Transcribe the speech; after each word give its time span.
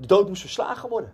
De 0.00 0.06
dood 0.06 0.28
moest 0.28 0.40
verslagen 0.40 0.88
worden. 0.88 1.12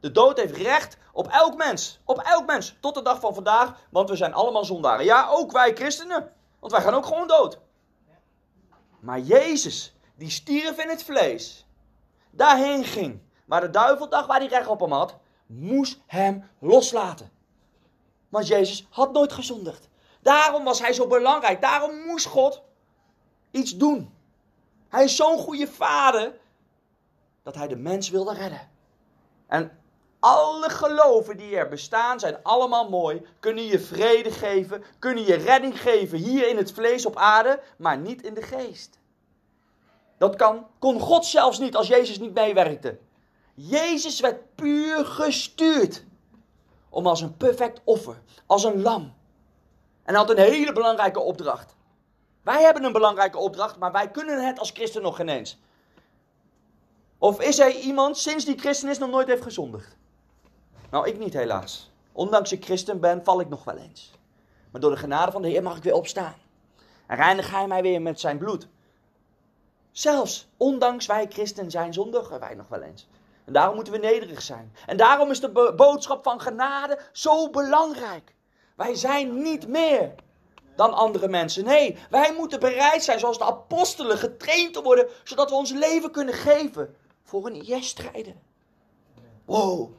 De 0.00 0.10
dood 0.10 0.36
heeft 0.36 0.56
recht 0.56 0.96
op 1.12 1.28
elk 1.28 1.56
mens. 1.56 2.00
Op 2.04 2.18
elk 2.18 2.46
mens. 2.46 2.76
Tot 2.80 2.94
de 2.94 3.02
dag 3.02 3.20
van 3.20 3.34
vandaag. 3.34 3.74
Want 3.90 4.08
we 4.08 4.16
zijn 4.16 4.34
allemaal 4.34 4.64
zondaren. 4.64 5.04
Ja, 5.04 5.28
ook 5.28 5.52
wij 5.52 5.74
christenen. 5.74 6.32
Want 6.58 6.72
wij 6.72 6.82
gaan 6.82 6.94
ook 6.94 7.06
gewoon 7.06 7.26
dood. 7.26 7.58
Maar 9.00 9.20
Jezus, 9.20 9.94
die 10.14 10.30
stierf 10.30 10.78
in 10.78 10.88
het 10.88 11.02
vlees. 11.02 11.66
Daarheen 12.30 12.84
ging. 12.84 13.20
Waar 13.44 13.60
de 13.60 13.70
duivel 13.70 14.08
dacht 14.08 14.26
waar 14.26 14.38
hij 14.38 14.48
recht 14.48 14.66
op 14.66 14.80
hem 14.80 14.92
had. 14.92 15.16
Moest 15.46 16.00
hem 16.06 16.48
loslaten. 16.58 17.30
Want 18.28 18.46
Jezus 18.46 18.86
had 18.90 19.12
nooit 19.12 19.32
gezondigd. 19.32 19.88
Daarom 20.20 20.64
was 20.64 20.80
hij 20.80 20.92
zo 20.92 21.06
belangrijk. 21.06 21.60
Daarom 21.60 22.06
moest 22.06 22.26
God 22.26 22.62
iets 23.50 23.76
doen. 23.76 24.14
Hij 24.88 25.04
is 25.04 25.16
zo'n 25.16 25.38
goede 25.38 25.66
vader 25.66 26.40
dat 27.42 27.54
hij 27.54 27.68
de 27.68 27.76
mens 27.76 28.10
wilde 28.10 28.34
redden. 28.34 28.70
En 29.46 29.78
alle 30.20 30.70
geloven 30.70 31.36
die 31.36 31.56
er 31.56 31.68
bestaan 31.68 32.20
zijn 32.20 32.42
allemaal 32.42 32.88
mooi, 32.88 33.26
kunnen 33.40 33.64
je 33.64 33.78
vrede 33.78 34.30
geven, 34.30 34.84
kunnen 34.98 35.24
je 35.24 35.34
redding 35.34 35.80
geven 35.80 36.18
hier 36.18 36.48
in 36.48 36.56
het 36.56 36.72
vlees 36.72 37.06
op 37.06 37.16
aarde, 37.16 37.60
maar 37.76 37.98
niet 37.98 38.22
in 38.22 38.34
de 38.34 38.42
geest. 38.42 39.00
Dat 40.18 40.36
kan, 40.36 40.66
kon 40.78 41.00
God 41.00 41.26
zelfs 41.26 41.58
niet 41.58 41.76
als 41.76 41.88
Jezus 41.88 42.18
niet 42.18 42.34
meewerkte. 42.34 42.98
Jezus 43.54 44.20
werd 44.20 44.54
puur 44.54 45.04
gestuurd 45.04 46.04
om 46.88 47.06
als 47.06 47.20
een 47.20 47.36
perfect 47.36 47.80
offer, 47.84 48.22
als 48.46 48.64
een 48.64 48.82
lam. 48.82 49.14
En 50.02 50.14
had 50.14 50.30
een 50.30 50.38
hele 50.38 50.72
belangrijke 50.72 51.20
opdracht. 51.20 51.76
Wij 52.42 52.62
hebben 52.62 52.84
een 52.84 52.92
belangrijke 52.92 53.38
opdracht, 53.38 53.78
maar 53.78 53.92
wij 53.92 54.10
kunnen 54.10 54.46
het 54.46 54.58
als 54.58 54.70
christen 54.70 55.02
nog 55.02 55.16
geen 55.16 55.28
eens. 55.28 55.60
Of 57.22 57.40
is 57.40 57.58
er 57.58 57.70
iemand 57.70 58.18
sinds 58.18 58.44
die 58.44 58.58
christen 58.58 58.88
is 58.88 58.98
nog 58.98 59.10
nooit 59.10 59.26
heeft 59.26 59.42
gezondigd? 59.42 59.96
Nou, 60.90 61.08
ik 61.08 61.18
niet 61.18 61.32
helaas. 61.32 61.90
Ondanks 62.12 62.52
ik 62.52 62.64
christen 62.64 63.00
ben, 63.00 63.24
val 63.24 63.40
ik 63.40 63.48
nog 63.48 63.64
wel 63.64 63.76
eens. 63.76 64.10
Maar 64.70 64.80
door 64.80 64.90
de 64.90 64.96
genade 64.96 65.32
van 65.32 65.42
de 65.42 65.48
Heer 65.48 65.62
mag 65.62 65.76
ik 65.76 65.82
weer 65.82 65.94
opstaan. 65.94 66.34
En 67.06 67.16
reinig 67.16 67.50
hij 67.50 67.66
mij 67.66 67.82
weer 67.82 68.02
met 68.02 68.20
zijn 68.20 68.38
bloed. 68.38 68.68
Zelfs, 69.90 70.48
ondanks 70.56 71.06
wij 71.06 71.26
christen 71.28 71.70
zijn, 71.70 71.92
zondigen 71.92 72.40
wij 72.40 72.54
nog 72.54 72.68
wel 72.68 72.82
eens. 72.82 73.08
En 73.44 73.52
daarom 73.52 73.74
moeten 73.74 73.92
we 73.92 73.98
nederig 73.98 74.42
zijn. 74.42 74.72
En 74.86 74.96
daarom 74.96 75.30
is 75.30 75.40
de 75.40 75.72
boodschap 75.76 76.22
van 76.22 76.40
genade 76.40 76.98
zo 77.12 77.50
belangrijk. 77.50 78.34
Wij 78.76 78.94
zijn 78.94 79.42
niet 79.42 79.68
meer 79.68 80.14
dan 80.76 80.92
andere 80.92 81.28
mensen. 81.28 81.64
Nee, 81.64 81.98
wij 82.10 82.34
moeten 82.34 82.60
bereid 82.60 83.04
zijn, 83.04 83.18
zoals 83.18 83.38
de 83.38 83.44
apostelen, 83.44 84.18
getraind 84.18 84.72
te 84.72 84.82
worden, 84.82 85.08
zodat 85.24 85.50
we 85.50 85.56
ons 85.56 85.70
leven 85.70 86.10
kunnen 86.10 86.34
geven 86.34 86.94
voor 87.22 87.46
een 87.46 87.66
IS 87.66 87.88
strijden. 87.88 88.40
Wow, 89.44 89.90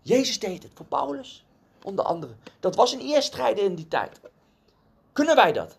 Jezus 0.00 0.38
deed 0.38 0.62
het 0.62 0.72
voor 0.74 0.86
Paulus, 0.86 1.46
onder 1.82 2.04
andere. 2.04 2.34
Dat 2.60 2.74
was 2.76 2.92
een 2.92 3.00
IS 3.00 3.24
strijden 3.24 3.64
in 3.64 3.74
die 3.74 3.88
tijd. 3.88 4.20
Kunnen 5.12 5.36
wij 5.36 5.52
dat? 5.52 5.78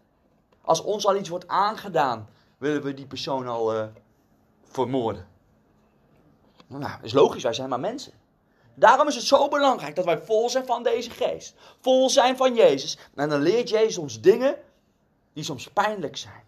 Als 0.62 0.82
ons 0.82 1.08
al 1.08 1.16
iets 1.16 1.30
wordt 1.30 1.48
aangedaan, 1.48 2.30
willen 2.58 2.84
we 2.84 2.94
die 2.94 3.06
persoon 3.06 3.48
al 3.48 3.76
uh, 3.76 3.86
vermoorden. 4.64 5.28
Nou, 6.68 7.00
is 7.02 7.14
logisch, 7.14 7.44
wij 7.44 7.54
zijn 7.54 7.70
maar 7.70 7.80
mensen. 7.80 8.14
Daarom 8.74 9.08
is 9.08 9.16
het 9.16 9.24
zo 9.24 9.48
belangrijk 9.48 9.96
dat 9.96 10.06
wij 10.06 10.22
vol 10.22 10.50
zijn 10.50 10.66
van 10.66 10.84
deze 10.84 11.10
geest. 11.10 11.56
Vol 11.82 12.10
zijn 12.10 12.38
van 12.38 12.56
Jezus. 12.56 12.98
En 13.16 13.30
dan 13.30 13.42
leert 13.42 13.70
Jezus 13.70 13.98
ons 13.98 14.22
dingen 14.22 14.58
die 15.34 15.44
soms 15.44 15.68
pijnlijk 15.70 16.18
zijn. 16.18 16.44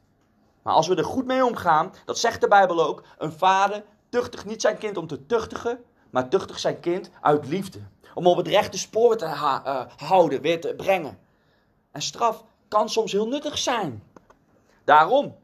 Maar 0.62 0.74
als 0.74 0.88
we 0.88 0.96
er 0.96 1.06
goed 1.06 1.25
mee 1.25 1.46
omgaan, 1.46 1.94
dat 2.06 2.18
zegt 2.18 2.42
de 2.42 2.48
Bijbel 2.48 2.86
ook, 2.88 3.04
een 3.18 3.31
vader 3.31 3.84
tuchtig 4.09 4.45
niet 4.45 4.62
zijn 4.62 4.78
kind 4.78 4.97
om 4.97 5.07
te 5.07 5.25
tuchtigen, 5.25 5.84
maar 6.09 6.29
tuchtig 6.29 6.59
zijn 6.59 6.79
kind 6.79 7.09
uit 7.22 7.47
liefde. 7.47 7.79
Om 8.13 8.28
op 8.28 8.38
het 8.38 8.47
rechte 8.47 8.78
spoor 8.78 9.18
te 9.18 9.25
uh, 9.25 9.85
houden, 9.97 10.41
weer 10.41 10.62
te 10.62 10.73
brengen. 10.75 11.19
En 11.91 12.01
straf 12.01 12.44
kan 12.68 12.90
soms 12.90 13.12
heel 13.12 13.28
nuttig 13.28 13.57
zijn. 13.57 14.03
Daarom, 14.84 15.35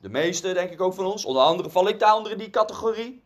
de 0.00 0.08
meeste 0.08 0.52
denk 0.52 0.70
ik 0.70 0.80
ook 0.80 0.94
van 0.94 1.04
ons, 1.04 1.24
onder 1.24 1.42
andere 1.42 1.70
val 1.70 1.88
ik 1.88 1.98
daar 1.98 2.16
onder 2.16 2.38
die 2.38 2.50
categorie. 2.50 3.22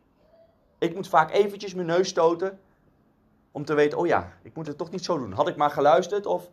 Ik 0.79 0.95
moet 0.95 1.09
vaak 1.09 1.33
eventjes 1.33 1.75
mijn 1.75 1.87
neus 1.87 2.09
stoten 2.09 2.61
om 3.51 3.65
te 3.65 3.75
weten, 3.75 3.99
oh 3.99 4.07
ja, 4.07 4.39
ik 4.43 4.55
moet 4.55 4.67
het 4.67 4.79
toch 4.79 4.91
niet 4.91 5.05
zo 5.05 5.19
doen. 5.19 5.33
Had 5.33 5.49
ik 5.49 5.57
maar 5.57 5.71
geluisterd 5.71 6.27
of... 6.27 6.51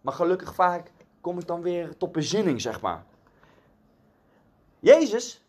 Maar 0.00 0.14
gelukkig 0.14 0.54
vaak 0.54 0.92
kom 1.20 1.38
ik 1.38 1.46
dan 1.46 1.62
weer 1.62 1.96
tot 1.96 2.12
bezinning, 2.12 2.60
zeg 2.60 2.80
maar. 2.80 3.04
Jezus 4.78 5.44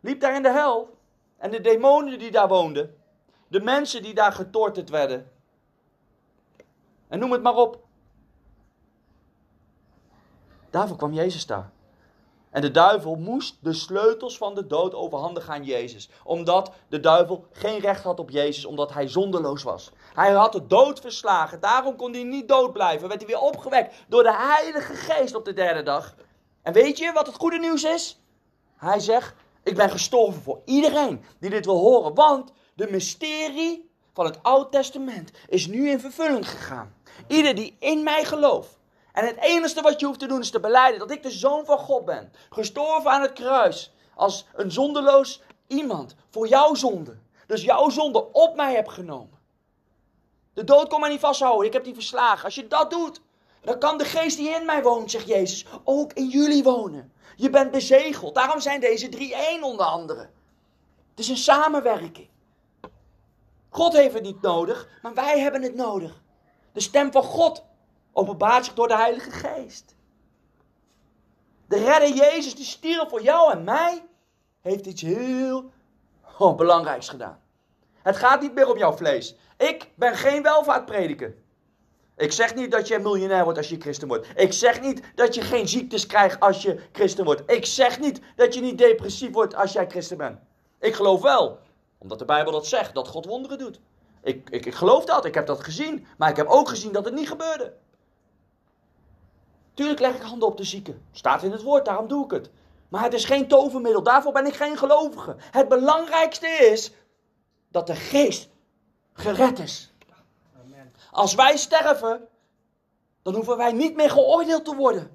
liep 0.00 0.20
daar 0.20 0.34
in 0.34 0.42
de 0.42 0.50
hel. 0.50 0.95
En 1.36 1.50
de 1.50 1.60
demonen 1.60 2.18
die 2.18 2.30
daar 2.30 2.48
woonden. 2.48 2.96
De 3.48 3.60
mensen 3.60 4.02
die 4.02 4.14
daar 4.14 4.32
getorterd 4.32 4.90
werden. 4.90 5.30
En 7.08 7.18
noem 7.18 7.32
het 7.32 7.42
maar 7.42 7.56
op. 7.56 7.84
Daarvoor 10.70 10.96
kwam 10.96 11.12
Jezus 11.12 11.46
daar. 11.46 11.70
En 12.50 12.62
de 12.62 12.70
duivel 12.70 13.14
moest 13.14 13.56
de 13.60 13.72
sleutels 13.72 14.36
van 14.36 14.54
de 14.54 14.66
dood 14.66 14.94
overhandigen 14.94 15.52
aan 15.52 15.64
Jezus. 15.64 16.10
Omdat 16.24 16.72
de 16.88 17.00
duivel 17.00 17.46
geen 17.52 17.78
recht 17.78 18.02
had 18.02 18.18
op 18.18 18.30
Jezus, 18.30 18.64
omdat 18.64 18.92
hij 18.92 19.08
zonderloos 19.08 19.62
was. 19.62 19.90
Hij 20.14 20.32
had 20.32 20.52
de 20.52 20.66
dood 20.66 21.00
verslagen, 21.00 21.60
daarom 21.60 21.96
kon 21.96 22.12
hij 22.12 22.22
niet 22.22 22.48
dood 22.48 22.72
blijven. 22.72 23.08
Werd 23.08 23.20
hij 23.20 23.30
weer 23.30 23.40
opgewekt 23.40 23.94
door 24.08 24.22
de 24.22 24.34
Heilige 24.36 24.94
Geest 24.94 25.34
op 25.34 25.44
de 25.44 25.52
derde 25.52 25.82
dag. 25.82 26.14
En 26.62 26.72
weet 26.72 26.98
je 26.98 27.12
wat 27.12 27.26
het 27.26 27.36
goede 27.36 27.58
nieuws 27.58 27.84
is? 27.84 28.20
Hij 28.76 29.00
zegt, 29.00 29.34
ik 29.66 29.76
ben 29.76 29.90
gestorven 29.90 30.42
voor 30.42 30.60
iedereen 30.64 31.24
die 31.40 31.50
dit 31.50 31.64
wil 31.64 31.78
horen. 31.78 32.14
Want 32.14 32.52
de 32.74 32.86
mysterie 32.90 33.90
van 34.12 34.24
het 34.24 34.42
Oude 34.42 34.68
Testament 34.70 35.30
is 35.48 35.66
nu 35.66 35.90
in 35.90 36.00
vervulling 36.00 36.48
gegaan. 36.48 36.94
Ieder 37.26 37.54
die 37.54 37.76
in 37.78 38.02
mij 38.02 38.24
gelooft. 38.24 38.78
En 39.12 39.26
het 39.26 39.36
enige 39.36 39.82
wat 39.82 40.00
je 40.00 40.06
hoeft 40.06 40.18
te 40.18 40.26
doen 40.26 40.40
is 40.40 40.50
te 40.50 40.60
beleiden 40.60 40.98
dat 40.98 41.10
ik 41.10 41.22
de 41.22 41.30
zoon 41.30 41.64
van 41.64 41.78
God 41.78 42.04
ben. 42.04 42.32
Gestorven 42.50 43.10
aan 43.10 43.22
het 43.22 43.32
kruis. 43.32 43.92
Als 44.14 44.46
een 44.54 44.72
zonderloos 44.72 45.42
iemand. 45.66 46.14
Voor 46.30 46.48
jouw 46.48 46.74
zonde. 46.74 47.18
Dus 47.46 47.62
jouw 47.62 47.88
zonde 47.88 48.32
op 48.32 48.56
mij 48.56 48.74
heb 48.74 48.88
genomen. 48.88 49.38
De 50.54 50.64
dood 50.64 50.88
kon 50.88 51.00
mij 51.00 51.10
niet 51.10 51.20
vasthouden. 51.20 51.66
Ik 51.66 51.72
heb 51.72 51.84
die 51.84 51.94
verslagen. 51.94 52.44
Als 52.44 52.54
je 52.54 52.68
dat 52.68 52.90
doet, 52.90 53.20
dan 53.62 53.78
kan 53.78 53.98
de 53.98 54.04
geest 54.04 54.36
die 54.36 54.54
in 54.54 54.64
mij 54.64 54.82
woont, 54.82 55.10
zegt 55.10 55.26
Jezus, 55.26 55.66
ook 55.84 56.12
in 56.12 56.28
jullie 56.28 56.62
wonen. 56.62 57.12
Je 57.36 57.50
bent 57.50 57.70
bezegeld. 57.70 58.34
Daarom 58.34 58.60
zijn 58.60 58.80
deze 58.80 59.08
drie 59.08 59.34
één 59.34 59.62
onder 59.62 59.86
andere. 59.86 60.20
Het 61.10 61.18
is 61.18 61.28
een 61.28 61.36
samenwerking. 61.36 62.28
God 63.68 63.92
heeft 63.92 64.14
het 64.14 64.22
niet 64.22 64.40
nodig, 64.40 64.88
maar 65.02 65.14
wij 65.14 65.40
hebben 65.40 65.62
het 65.62 65.74
nodig. 65.74 66.22
De 66.72 66.80
stem 66.80 67.12
van 67.12 67.22
God 67.22 67.64
openbaart 68.12 68.64
zich 68.64 68.74
door 68.74 68.88
de 68.88 68.96
Heilige 68.96 69.30
Geest. 69.30 69.94
De 71.68 71.76
redder 71.76 72.14
Jezus 72.14 72.54
die 72.54 72.64
stierf 72.64 73.08
voor 73.08 73.22
jou 73.22 73.52
en 73.52 73.64
mij, 73.64 74.04
heeft 74.60 74.86
iets 74.86 75.02
heel 75.02 75.70
oh, 76.38 76.56
belangrijks 76.56 77.08
gedaan. 77.08 77.40
Het 78.02 78.16
gaat 78.16 78.40
niet 78.40 78.54
meer 78.54 78.70
om 78.70 78.78
jouw 78.78 78.92
vlees. 78.92 79.34
Ik 79.56 79.90
ben 79.94 80.14
geen 80.14 80.42
welvaartprediker. 80.42 81.36
Ik 82.16 82.32
zeg 82.32 82.54
niet 82.54 82.70
dat 82.70 82.88
je 82.88 82.98
miljonair 82.98 83.44
wordt 83.44 83.58
als 83.58 83.68
je 83.68 83.80
christen 83.80 84.08
wordt. 84.08 84.26
Ik 84.34 84.52
zeg 84.52 84.80
niet 84.80 85.02
dat 85.14 85.34
je 85.34 85.40
geen 85.40 85.68
ziektes 85.68 86.06
krijgt 86.06 86.40
als 86.40 86.62
je 86.62 86.80
christen 86.92 87.24
wordt. 87.24 87.42
Ik 87.46 87.66
zeg 87.66 88.00
niet 88.00 88.20
dat 88.36 88.54
je 88.54 88.60
niet 88.60 88.78
depressief 88.78 89.32
wordt 89.32 89.54
als 89.54 89.72
jij 89.72 89.88
christen 89.88 90.16
bent. 90.16 90.38
Ik 90.80 90.94
geloof 90.94 91.22
wel, 91.22 91.58
omdat 91.98 92.18
de 92.18 92.24
Bijbel 92.24 92.52
dat 92.52 92.66
zegt, 92.66 92.94
dat 92.94 93.08
God 93.08 93.26
wonderen 93.26 93.58
doet. 93.58 93.80
Ik, 94.22 94.50
ik, 94.50 94.66
ik 94.66 94.74
geloof 94.74 95.04
dat, 95.04 95.24
ik 95.24 95.34
heb 95.34 95.46
dat 95.46 95.64
gezien. 95.64 96.06
Maar 96.16 96.30
ik 96.30 96.36
heb 96.36 96.46
ook 96.46 96.68
gezien 96.68 96.92
dat 96.92 97.04
het 97.04 97.14
niet 97.14 97.28
gebeurde. 97.28 97.72
Tuurlijk 99.74 100.00
leg 100.00 100.14
ik 100.14 100.22
handen 100.22 100.48
op 100.48 100.56
de 100.56 100.64
zieken. 100.64 101.02
Staat 101.12 101.42
in 101.42 101.52
het 101.52 101.62
woord, 101.62 101.84
daarom 101.84 102.08
doe 102.08 102.24
ik 102.24 102.30
het. 102.30 102.50
Maar 102.88 103.02
het 103.02 103.14
is 103.14 103.24
geen 103.24 103.48
tovermiddel, 103.48 104.02
daarvoor 104.02 104.32
ben 104.32 104.46
ik 104.46 104.54
geen 104.54 104.76
gelovige. 104.76 105.36
Het 105.38 105.68
belangrijkste 105.68 106.46
is 106.46 106.92
dat 107.68 107.86
de 107.86 107.94
geest 107.94 108.48
gered 109.12 109.58
is. 109.58 109.94
Als 111.16 111.34
wij 111.34 111.56
sterven, 111.56 112.28
dan 113.22 113.34
hoeven 113.34 113.56
wij 113.56 113.72
niet 113.72 113.96
meer 113.96 114.10
geoordeeld 114.10 114.64
te 114.64 114.74
worden. 114.74 115.10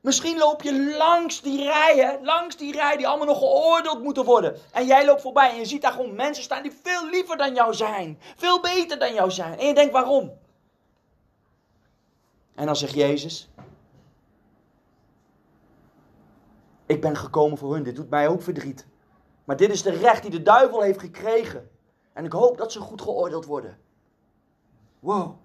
Misschien 0.00 0.38
loop 0.38 0.62
je 0.62 0.94
langs 0.96 1.42
die 1.42 1.62
rijen, 1.62 2.24
langs 2.24 2.56
die 2.56 2.72
rij 2.72 2.96
die 2.96 3.08
allemaal 3.08 3.26
nog 3.26 3.38
geoordeeld 3.38 4.02
moeten 4.02 4.24
worden. 4.24 4.56
En 4.72 4.86
jij 4.86 5.04
loopt 5.04 5.20
voorbij 5.20 5.50
en 5.50 5.58
je 5.58 5.64
ziet 5.64 5.82
daar 5.82 5.92
gewoon 5.92 6.14
mensen 6.14 6.44
staan 6.44 6.62
die 6.62 6.72
veel 6.82 7.08
liever 7.08 7.36
dan 7.36 7.54
jou 7.54 7.74
zijn. 7.74 8.18
Veel 8.36 8.60
beter 8.60 8.98
dan 8.98 9.14
jou 9.14 9.30
zijn. 9.30 9.58
En 9.58 9.66
je 9.66 9.74
denkt 9.74 9.92
waarom? 9.92 10.32
En 12.54 12.66
dan 12.66 12.76
zegt 12.76 12.94
Jezus, 12.94 13.48
ik 16.86 17.00
ben 17.00 17.16
gekomen 17.16 17.58
voor 17.58 17.74
hun, 17.74 17.82
dit 17.82 17.96
doet 17.96 18.10
mij 18.10 18.28
ook 18.28 18.42
verdriet. 18.42 18.86
Maar 19.44 19.56
dit 19.56 19.70
is 19.70 19.82
de 19.82 19.90
recht 19.90 20.22
die 20.22 20.30
de 20.30 20.42
duivel 20.42 20.80
heeft 20.80 21.00
gekregen. 21.00 21.70
En 22.12 22.24
ik 22.24 22.32
hoop 22.32 22.58
dat 22.58 22.72
ze 22.72 22.80
goed 22.80 23.02
geoordeeld 23.02 23.44
worden. 23.44 23.83
Wow. 25.04 25.36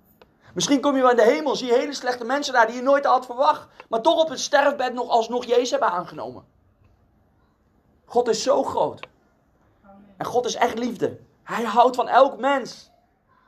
Misschien 0.54 0.82
kom 0.82 0.96
je 0.96 1.02
wel 1.02 1.10
in 1.10 1.16
de 1.16 1.24
hemel, 1.24 1.56
zie 1.56 1.68
je 1.68 1.74
hele 1.74 1.94
slechte 1.94 2.26
mensen 2.26 2.54
daar 2.54 2.68
die 2.68 2.76
je 2.76 2.82
nooit 2.82 3.06
had 3.06 3.26
verwacht. 3.26 3.68
Maar 3.90 4.02
toch 4.02 4.22
op 4.22 4.30
het 4.30 4.40
sterfbed 4.40 4.94
nog 4.94 5.10
alsnog 5.10 5.46
Jezus 5.46 5.70
hebben 5.70 5.90
aangenomen. 5.90 6.46
God 8.06 8.28
is 8.28 8.44
zo 8.44 8.64
groot. 8.64 9.08
En 10.18 10.26
God 10.26 10.46
is 10.46 10.56
echt 10.56 10.78
liefde. 10.78 11.20
Hij 11.44 11.64
houdt 11.64 11.96
van 11.96 12.08
elk 12.08 12.40
mens. 12.40 12.92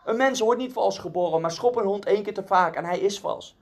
Een 0.05 0.17
mens 0.17 0.39
wordt 0.39 0.59
niet 0.59 0.73
vals 0.73 0.97
geboren, 0.97 1.41
maar 1.41 1.51
schop 1.51 1.75
een 1.75 1.85
hond 1.85 2.05
één 2.05 2.23
keer 2.23 2.33
te 2.33 2.43
vaak 2.43 2.75
en 2.75 2.85
hij 2.85 2.99
is 2.99 3.19
vals. 3.19 3.57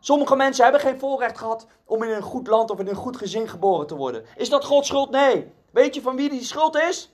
Sommige 0.00 0.36
mensen 0.36 0.62
hebben 0.62 0.80
geen 0.80 0.98
voorrecht 0.98 1.38
gehad 1.38 1.66
om 1.84 2.02
in 2.02 2.10
een 2.10 2.22
goed 2.22 2.46
land 2.46 2.70
of 2.70 2.78
in 2.78 2.88
een 2.88 2.94
goed 2.94 3.16
gezin 3.16 3.48
geboren 3.48 3.86
te 3.86 3.96
worden. 3.96 4.24
Is 4.36 4.48
dat 4.48 4.64
Gods 4.64 4.88
schuld? 4.88 5.10
Nee. 5.10 5.52
Weet 5.70 5.94
je 5.94 6.02
van 6.02 6.16
wie 6.16 6.30
die 6.30 6.44
schuld 6.44 6.76
is? 6.76 7.12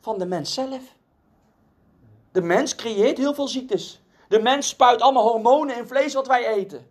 Van 0.00 0.18
de 0.18 0.26
mens 0.26 0.54
zelf. 0.54 0.82
De 2.34 2.42
mens 2.42 2.74
creëert 2.74 3.18
heel 3.18 3.34
veel 3.34 3.48
ziektes. 3.48 4.02
De 4.28 4.38
mens 4.38 4.68
spuit 4.68 5.00
allemaal 5.00 5.28
hormonen 5.28 5.76
in 5.76 5.86
vlees 5.86 6.14
wat 6.14 6.26
wij 6.26 6.46
eten. 6.46 6.90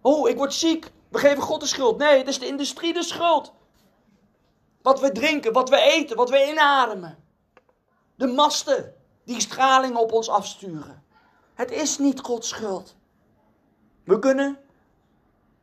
Oh, 0.00 0.28
ik 0.28 0.36
word 0.36 0.54
ziek. 0.54 0.90
We 1.08 1.18
geven 1.18 1.42
God 1.42 1.60
de 1.60 1.66
schuld. 1.66 1.98
Nee, 1.98 2.18
het 2.18 2.28
is 2.28 2.38
de 2.38 2.46
industrie 2.46 2.92
de 2.92 3.02
schuld. 3.02 3.52
Wat 4.82 5.00
we 5.00 5.12
drinken, 5.12 5.52
wat 5.52 5.68
we 5.68 5.80
eten, 5.80 6.16
wat 6.16 6.30
we 6.30 6.48
inademen. 6.50 7.18
De 8.14 8.26
masten 8.26 8.94
die 9.24 9.40
straling 9.40 9.96
op 9.96 10.12
ons 10.12 10.28
afsturen. 10.28 11.04
Het 11.54 11.70
is 11.70 11.98
niet 11.98 12.20
Gods 12.20 12.48
schuld. 12.48 12.96
We 14.04 14.18
kunnen 14.18 14.58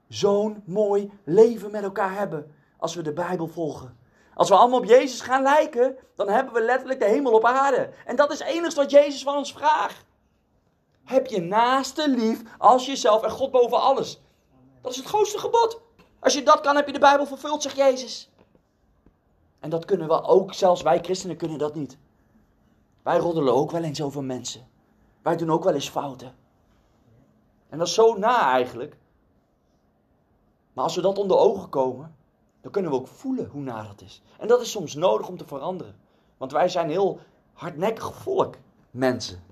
zo'n 0.08 0.64
mooi 0.66 1.12
leven 1.24 1.72
met 1.72 1.84
elkaar 1.84 2.18
hebben 2.18 2.56
als 2.78 2.96
we 2.96 3.02
de 3.02 3.14
Bijbel 3.14 3.48
volgen. 3.48 3.97
Als 4.38 4.50
we 4.50 4.56
allemaal 4.56 4.80
op 4.80 4.86
Jezus 4.86 5.22
gaan 5.22 5.42
lijken, 5.42 5.98
dan 6.16 6.30
hebben 6.30 6.54
we 6.54 6.62
letterlijk 6.62 7.00
de 7.00 7.06
hemel 7.06 7.34
op 7.34 7.46
aarde. 7.46 7.90
En 8.06 8.16
dat 8.16 8.32
is 8.32 8.44
het 8.44 8.74
wat 8.74 8.92
Jezus 8.92 9.24
van 9.24 9.36
ons 9.38 9.54
vraagt. 9.54 10.06
Heb 11.04 11.28
je 11.28 11.42
naaste 11.42 12.10
lief 12.10 12.42
als 12.58 12.86
jezelf 12.86 13.24
en 13.24 13.32
God 13.32 13.52
boven 13.52 13.82
alles. 13.82 14.22
Dat 14.82 14.92
is 14.92 14.98
het 14.98 15.08
grootste 15.08 15.40
gebod. 15.40 15.82
Als 16.20 16.34
je 16.34 16.44
dat 16.44 16.62
kan, 16.62 16.76
heb 16.76 16.88
je 16.88 16.94
de 16.94 17.00
Bijbel 17.00 17.26
vervuld, 17.26 17.62
zegt 17.62 17.76
Jezus. 17.76 18.32
En 19.60 19.70
dat 19.70 19.86
kunnen 19.86 20.08
we 20.08 20.24
ook, 20.24 20.54
zelfs 20.54 20.82
wij 20.82 21.00
christenen 21.00 21.38
kunnen 21.38 21.58
dat 21.58 21.76
niet. 21.76 21.98
Wij 23.04 23.18
roddelen 23.18 23.54
ook 23.54 23.72
wel 23.72 23.84
eens 23.84 24.02
over 24.02 24.24
mensen. 24.24 24.68
Wij 25.22 25.36
doen 25.36 25.52
ook 25.52 25.64
wel 25.64 25.74
eens 25.74 25.90
fouten. 25.90 26.36
En 27.70 27.78
dat 27.78 27.88
is 27.88 27.94
zo 27.94 28.14
na 28.18 28.52
eigenlijk. 28.52 28.98
Maar 30.74 30.84
als 30.84 30.96
we 30.96 31.02
dat 31.02 31.18
onder 31.18 31.38
ogen 31.38 31.70
komen, 31.70 32.17
dan 32.62 32.72
kunnen 32.72 32.92
we 32.92 32.98
ook 32.98 33.08
voelen 33.08 33.50
hoe 33.50 33.62
na 33.62 33.84
dat 33.84 34.02
is. 34.02 34.22
En 34.40 34.48
dat 34.48 34.62
is 34.62 34.72
soms 34.72 34.96
nodig 34.96 35.28
om 35.28 35.38
te 35.38 35.48
veranderen. 35.48 35.96
Want 36.38 36.52
wij 36.52 36.70
zijn 36.70 36.90
heel 36.90 37.20
hardnekkig 37.54 38.14
volk, 38.14 38.56
mensen. 38.92 39.44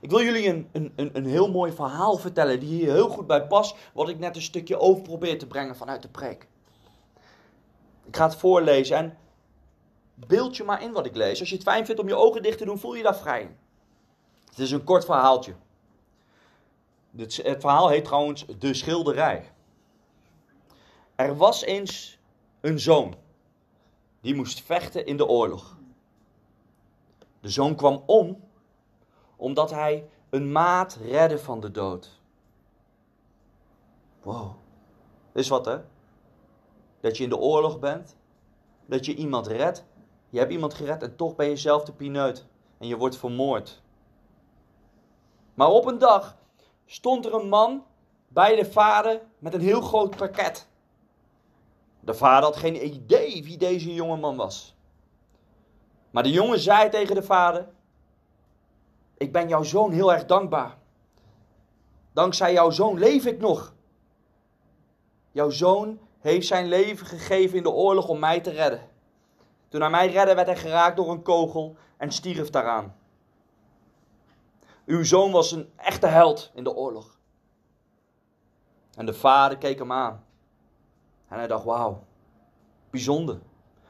Ik 0.00 0.10
wil 0.10 0.22
jullie 0.22 0.48
een, 0.48 0.68
een, 0.72 1.10
een, 1.12 1.26
heel 1.26 1.50
mooi 1.50 1.72
verhaal 1.72 2.16
vertellen 2.16 2.60
die 2.60 2.68
hier 2.68 2.92
heel 2.92 3.08
goed 3.08 3.26
bij 3.26 3.46
past, 3.46 3.76
wat 3.92 4.08
ik 4.08 4.18
net 4.18 4.36
een 4.36 4.42
stukje 4.42 4.78
over 4.78 5.02
probeer 5.02 5.38
te 5.38 5.46
brengen 5.46 5.76
vanuit 5.76 6.02
de 6.02 6.08
preek. 6.08 6.46
Ik 8.04 8.16
ga 8.16 8.24
het 8.24 8.36
voorlezen 8.36 8.96
en 8.96 9.16
beeld 10.14 10.56
je 10.56 10.64
maar 10.64 10.82
in 10.82 10.92
wat 10.92 11.06
ik 11.06 11.16
lees. 11.16 11.40
Als 11.40 11.48
je 11.48 11.54
het 11.54 11.64
fijn 11.64 11.86
vindt 11.86 12.00
om 12.00 12.08
je 12.08 12.14
ogen 12.14 12.42
dicht 12.42 12.58
te 12.58 12.64
doen, 12.64 12.78
voel 12.78 12.94
je 12.94 13.02
daar 13.02 13.16
vrij 13.16 13.40
in. 13.40 13.56
Het 14.48 14.58
is 14.58 14.70
een 14.70 14.84
kort 14.84 15.04
verhaaltje. 15.04 15.54
Het, 17.16 17.36
het 17.42 17.60
verhaal 17.60 17.88
heet 17.88 18.04
trouwens 18.04 18.46
De 18.58 18.74
Schilderij. 18.74 19.52
Er 21.16 21.36
was 21.36 21.62
eens 21.62 22.18
een 22.60 22.80
zoon. 22.80 23.14
Die 24.20 24.34
moest 24.34 24.62
vechten 24.62 25.06
in 25.06 25.16
de 25.16 25.26
oorlog. 25.26 25.78
De 27.40 27.48
zoon 27.48 27.74
kwam 27.74 28.02
om 28.06 28.44
omdat 29.36 29.70
hij 29.70 30.08
een 30.30 30.52
maat 30.52 30.94
redde 30.94 31.38
van 31.38 31.60
de 31.60 31.70
dood. 31.70 32.20
Wow. 34.22 34.54
Is 35.32 35.48
wat 35.48 35.64
hè? 35.64 35.78
Dat 37.00 37.16
je 37.16 37.22
in 37.22 37.28
de 37.28 37.36
oorlog 37.36 37.78
bent. 37.78 38.16
Dat 38.86 39.06
je 39.06 39.14
iemand 39.14 39.46
redt. 39.46 39.84
Je 40.28 40.38
hebt 40.38 40.52
iemand 40.52 40.74
gered 40.74 41.02
en 41.02 41.16
toch 41.16 41.34
ben 41.34 41.48
je 41.48 41.56
zelf 41.56 41.84
de 41.84 41.92
pineut. 41.92 42.46
En 42.78 42.86
je 42.86 42.96
wordt 42.96 43.16
vermoord. 43.16 43.82
Maar 45.54 45.68
op 45.68 45.86
een 45.86 45.98
dag 45.98 46.36
stond 46.86 47.26
er 47.26 47.34
een 47.34 47.48
man 47.48 47.84
bij 48.28 48.56
de 48.56 48.64
vader 48.64 49.20
met 49.38 49.54
een 49.54 49.60
heel 49.60 49.80
groot 49.80 50.16
pakket. 50.16 50.68
De 52.06 52.14
vader 52.14 52.44
had 52.44 52.56
geen 52.56 52.86
idee 52.86 53.44
wie 53.44 53.56
deze 53.56 53.94
jonge 53.94 54.16
man 54.16 54.36
was. 54.36 54.76
Maar 56.10 56.22
de 56.22 56.30
jongen 56.30 56.58
zei 56.58 56.88
tegen 56.88 57.14
de 57.14 57.22
vader: 57.22 57.68
Ik 59.16 59.32
ben 59.32 59.48
jouw 59.48 59.62
zoon 59.62 59.92
heel 59.92 60.12
erg 60.12 60.26
dankbaar. 60.26 60.78
Dankzij 62.12 62.52
jouw 62.52 62.70
zoon 62.70 62.98
leef 62.98 63.26
ik 63.26 63.40
nog. 63.40 63.74
Jouw 65.32 65.50
zoon 65.50 65.98
heeft 66.18 66.46
zijn 66.46 66.66
leven 66.66 67.06
gegeven 67.06 67.56
in 67.56 67.62
de 67.62 67.70
oorlog 67.70 68.08
om 68.08 68.18
mij 68.18 68.40
te 68.40 68.50
redden. 68.50 68.88
Toen 69.68 69.80
hij 69.80 69.90
mij 69.90 70.08
redde, 70.08 70.34
werd 70.34 70.46
hij 70.46 70.56
geraakt 70.56 70.96
door 70.96 71.10
een 71.10 71.22
kogel 71.22 71.76
en 71.96 72.12
stierf 72.12 72.50
daaraan. 72.50 72.96
Uw 74.84 75.04
zoon 75.04 75.32
was 75.32 75.52
een 75.52 75.72
echte 75.76 76.06
held 76.06 76.50
in 76.54 76.64
de 76.64 76.74
oorlog. 76.74 77.18
En 78.94 79.06
de 79.06 79.14
vader 79.14 79.58
keek 79.58 79.78
hem 79.78 79.92
aan. 79.92 80.25
En 81.28 81.38
hij 81.38 81.46
dacht, 81.46 81.64
wauw, 81.64 82.04
bijzonder. 82.90 83.40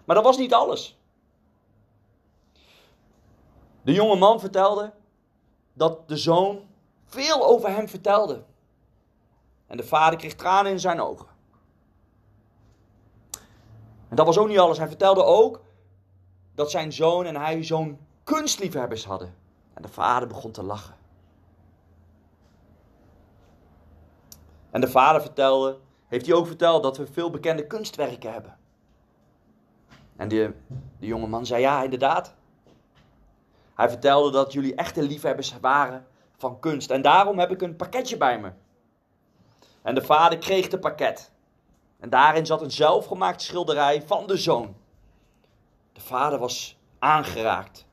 Maar 0.05 0.17
dat 0.17 0.25
was 0.25 0.39
niet 0.39 0.55
alles. 0.55 0.99
De 3.83 3.93
jonge 3.93 4.17
man 4.17 4.41
vertelde 4.41 4.93
dat 5.73 6.09
de 6.09 6.17
zoon 6.17 6.61
veel 7.05 7.45
over 7.45 7.69
hem 7.69 7.89
vertelde. 7.89 8.45
En 9.67 9.77
de 9.77 9.85
vader 9.85 10.19
kreeg 10.19 10.35
tranen 10.35 10.73
in 10.73 10.81
zijn 10.81 11.01
ogen. 11.01 11.27
En 14.09 14.17
dat 14.17 14.27
was 14.27 14.39
ook 14.39 14.49
niet 14.49 14.59
alles. 14.59 14.79
Hij 14.79 14.89
vertelde 14.89 15.23
ook 15.25 15.61
dat 16.55 16.71
zijn 16.71 16.93
zoon 16.93 17.27
en 17.27 17.37
hij 17.37 17.65
zo'n 17.65 17.99
kunstliefhebbers 18.25 19.05
hadden. 19.05 19.35
En 19.75 19.83
de 19.83 19.89
vader 19.89 20.29
begon 20.29 20.51
te 20.51 20.63
lachen. 20.63 20.95
En 24.71 24.81
de 24.81 24.89
vader 24.89 25.21
vertelde, 25.21 25.79
heeft 26.09 26.27
hij 26.27 26.35
ook 26.35 26.47
verteld 26.47 26.83
dat 26.83 26.97
we 26.97 27.07
veel 27.07 27.31
bekende 27.31 27.67
kunstwerken 27.67 28.33
hebben. 28.33 28.57
En 30.17 30.29
de, 30.29 30.53
de 30.99 31.07
jonge 31.07 31.27
man 31.27 31.47
zei 31.47 31.61
ja, 31.61 31.83
inderdaad. 31.83 32.35
Hij 33.75 33.89
vertelde 33.89 34.31
dat 34.31 34.53
jullie 34.53 34.75
echte 34.75 35.03
liefhebbers 35.03 35.61
waren 35.61 36.07
van 36.37 36.61
kunst. 36.61 36.91
En 36.91 37.03
daarom 37.03 37.39
heb 37.39 37.51
ik 37.51 37.63
een 37.63 37.77
pakketje 37.77 38.17
bij 38.17 38.41
me. 38.41 38.51
En 39.83 39.95
de 39.95 40.03
vader 40.03 40.39
kreeg 40.39 40.71
het 40.71 40.81
pakket. 40.81 41.31
En 42.01 42.11
daarin 42.11 42.47
zat 42.47 42.63
een 42.63 42.71
zelfgemaakt 42.71 43.43
schilderij 43.43 44.03
van 44.07 44.27
de 44.27 44.37
zoon. 44.37 44.77
De 45.93 46.01
vader 46.01 46.39
was 46.39 46.79
aangeraakt. 46.99 47.87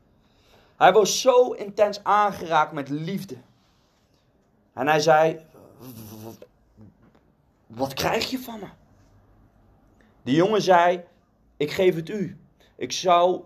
Hij 0.78 0.94
was 0.94 1.22
zo 1.22 1.52
intens 1.52 2.04
aangeraakt 2.04 2.72
met 2.72 2.90
liefde. 2.90 3.38
En 4.74 4.88
hij 4.88 5.00
zei: 5.00 5.46
Wat 7.76 7.94
krijg 7.94 8.30
je 8.30 8.40
van 8.40 8.60
me? 8.60 8.68
De 10.24 10.32
jongen 10.32 10.62
zei: 10.62 11.04
Ik 11.58 11.72
geef 11.72 11.96
het 11.96 12.10
u. 12.10 12.38
Ik 12.76 12.92
zou 12.92 13.44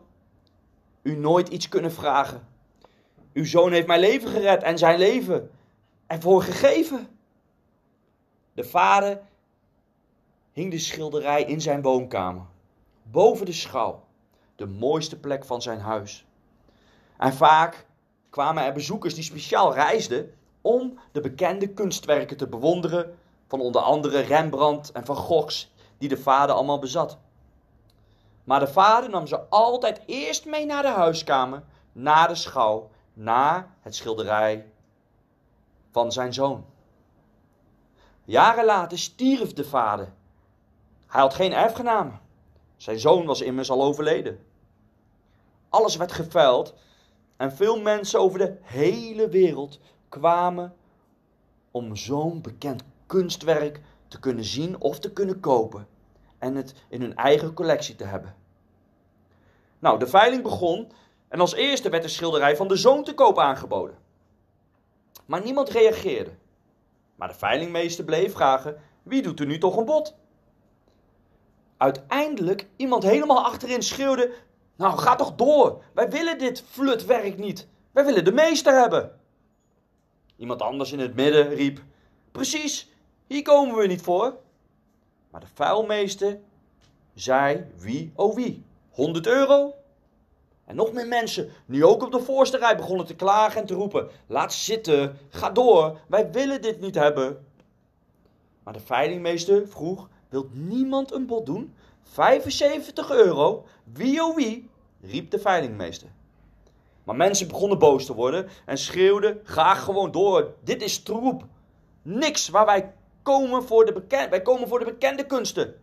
u 1.02 1.16
nooit 1.16 1.48
iets 1.48 1.70
kunnen 1.70 1.92
vragen. 1.92 2.48
Uw 3.34 3.46
zoon 3.46 3.72
heeft 3.72 3.88
mijn 3.88 4.00
leven 4.00 4.30
gered 4.30 4.64
en 4.64 4.78
zijn 4.78 5.00
leven 5.00 5.52
ervoor 6.08 6.42
gegeven. 6.42 7.08
De 8.54 8.64
vader 8.64 9.22
hing 10.52 10.72
de 10.72 10.80
schilderij 10.80 11.44
in 11.44 11.62
zijn 11.62 11.82
woonkamer, 11.82 12.46
boven 13.04 13.46
de 13.46 13.52
schouw, 13.52 14.04
de 14.56 14.66
mooiste 14.66 15.20
plek 15.20 15.46
van 15.46 15.62
zijn 15.62 15.80
huis. 15.80 16.26
En 17.18 17.34
vaak 17.34 17.86
kwamen 18.30 18.64
er 18.64 18.74
bezoekers 18.74 19.14
die 19.14 19.24
speciaal 19.24 19.74
reisden 19.74 20.34
om 20.62 21.00
de 21.12 21.22
bekende 21.22 21.68
kunstwerken 21.68 22.38
te 22.38 22.48
bewonderen 22.48 23.18
van 23.48 23.62
onder 23.62 23.82
andere 23.82 24.20
Rembrandt 24.20 24.92
en 24.92 25.06
Van 25.06 25.16
Goghs, 25.16 25.72
die 25.98 26.10
de 26.10 26.18
vader 26.18 26.56
allemaal 26.56 26.80
bezat. 26.80 27.18
Maar 28.44 28.60
de 28.60 28.68
vader 28.68 29.10
nam 29.10 29.28
ze 29.28 29.40
altijd 29.50 30.02
eerst 30.06 30.46
mee 30.46 30.66
naar 30.66 30.82
de 30.82 30.88
huiskamer, 30.88 31.64
naar 31.92 32.28
de 32.28 32.36
schouw, 32.36 32.90
naar 33.14 33.76
het 33.82 33.96
schilderij 33.96 34.66
van 35.92 36.12
zijn 36.12 36.34
zoon. 36.34 36.66
Jaren 38.24 38.66
later 38.66 38.98
stierf 39.00 39.54
de 39.54 39.64
vader. 39.64 40.14
Hij 41.08 41.22
had 41.22 41.34
geen 41.34 41.54
erfgenamen. 41.54 42.20
Zijn 42.78 43.00
zoon 43.00 43.26
was 43.26 43.42
immers 43.42 43.72
al 43.72 43.84
overleden. 43.84 44.46
Alles 45.70 45.96
werd 45.96 46.12
geveild 46.12 46.74
en 47.38 47.52
veel 47.52 47.82
mensen 47.82 48.20
over 48.20 48.40
de 48.40 48.58
hele 48.62 49.30
wereld 49.30 49.80
kwamen 50.10 50.76
om 51.72 51.96
zo'n 51.96 52.42
bekend 52.42 52.84
kunstwerk 53.08 53.82
te 54.08 54.20
kunnen 54.20 54.44
zien 54.44 54.82
of 54.82 55.00
te 55.00 55.14
kunnen 55.14 55.40
kopen 55.40 55.88
en 56.38 56.56
het 56.56 56.74
in 56.90 57.02
hun 57.02 57.16
eigen 57.16 57.54
collectie 57.54 57.96
te 57.96 58.04
hebben. 58.04 58.36
Nou, 59.80 60.00
de 60.00 60.08
veiling 60.08 60.44
begon 60.44 60.92
en 61.28 61.40
als 61.40 61.54
eerste 61.54 61.90
werd 61.90 62.04
de 62.04 62.10
schilderij 62.10 62.56
van 62.56 62.68
de 62.68 62.76
zoon 62.76 63.04
te 63.04 63.14
koop 63.14 63.40
aangeboden. 63.40 63.98
Maar 65.26 65.44
niemand 65.44 65.70
reageerde. 65.70 66.32
Maar 67.16 67.28
de 67.28 67.34
veilingmeester 67.34 68.04
bleef 68.06 68.34
vragen: 68.34 68.82
wie 69.04 69.22
doet 69.22 69.40
er 69.40 69.46
nu 69.46 69.58
toch 69.58 69.78
een 69.78 69.86
bod? 69.86 70.16
Uiteindelijk 71.78 72.68
iemand 72.76 73.04
helemaal 73.04 73.46
achterin 73.46 73.82
schreeuwde: 73.82 74.34
Nou, 74.76 74.98
ga 74.98 75.16
toch 75.16 75.36
door! 75.36 75.84
Wij 75.94 76.10
willen 76.10 76.38
dit 76.38 76.64
flutwerk 76.70 77.38
niet. 77.38 77.68
Wij 77.92 78.06
willen 78.06 78.26
de 78.26 78.32
meester 78.32 78.74
hebben. 78.74 79.20
Iemand 80.36 80.62
anders 80.62 80.92
in 80.92 81.00
het 81.00 81.16
midden 81.16 81.50
riep: 81.50 81.82
Precies, 82.32 82.90
hier 83.28 83.42
komen 83.42 83.76
we 83.76 83.88
niet 83.88 84.02
voor. 84.02 84.38
Maar 85.30 85.42
de 85.42 85.48
vuilmeester 85.54 86.40
zei: 87.14 87.66
Wie, 87.78 88.12
oh 88.16 88.36
wie? 88.36 88.64
100 88.90 89.28
euro? 89.28 89.74
En 90.66 90.76
nog 90.76 90.94
meer 90.94 91.08
mensen, 91.08 91.50
nu 91.66 91.86
ook 91.86 92.04
op 92.04 92.12
de 92.12 92.20
voorste 92.20 92.58
rij, 92.58 92.78
begonnen 92.78 93.06
te 93.06 93.16
klagen 93.16 93.62
en 93.62 93.68
te 93.68 93.74
roepen: 93.74 94.10
Laat 94.28 94.54
zitten, 94.54 95.18
ga 95.30 95.50
door, 95.50 96.00
wij 96.08 96.32
willen 96.32 96.62
dit 96.62 96.80
niet 96.80 96.96
hebben. 96.96 97.46
Maar 98.64 98.74
de 98.74 98.80
veilingmeester 98.80 99.68
vroeg: 99.68 100.10
Wilt 100.30 100.56
niemand 100.56 101.12
een 101.12 101.26
bod 101.26 101.46
doen? 101.46 101.74
75 102.04 103.12
euro? 103.12 103.66
Wie 103.84 104.24
oh 104.24 104.36
wie? 104.36 104.70
riep 105.02 105.32
de 105.32 105.40
veilingmeester. 105.40 106.08
Maar 107.04 107.16
mensen 107.16 107.48
begonnen 107.48 107.80
boos 107.80 108.06
te 108.06 108.14
worden 108.14 108.48
en 108.66 108.78
schreeuwden: 108.78 109.40
Ga 109.44 109.74
gewoon 109.74 110.12
door, 110.12 110.54
dit 110.64 110.82
is 110.82 111.04
troep. 111.04 111.46
Niks 112.02 112.50
waar 112.50 112.66
wij 112.66 112.94
komen 113.28 113.64
voor 113.64 113.86
de, 113.86 113.94
bekende, 113.94 114.30
wij 114.30 114.42
komen 114.42 114.68
voor 114.68 114.80
de 114.80 114.86
bekende 114.86 115.26
kunsten. 115.26 115.76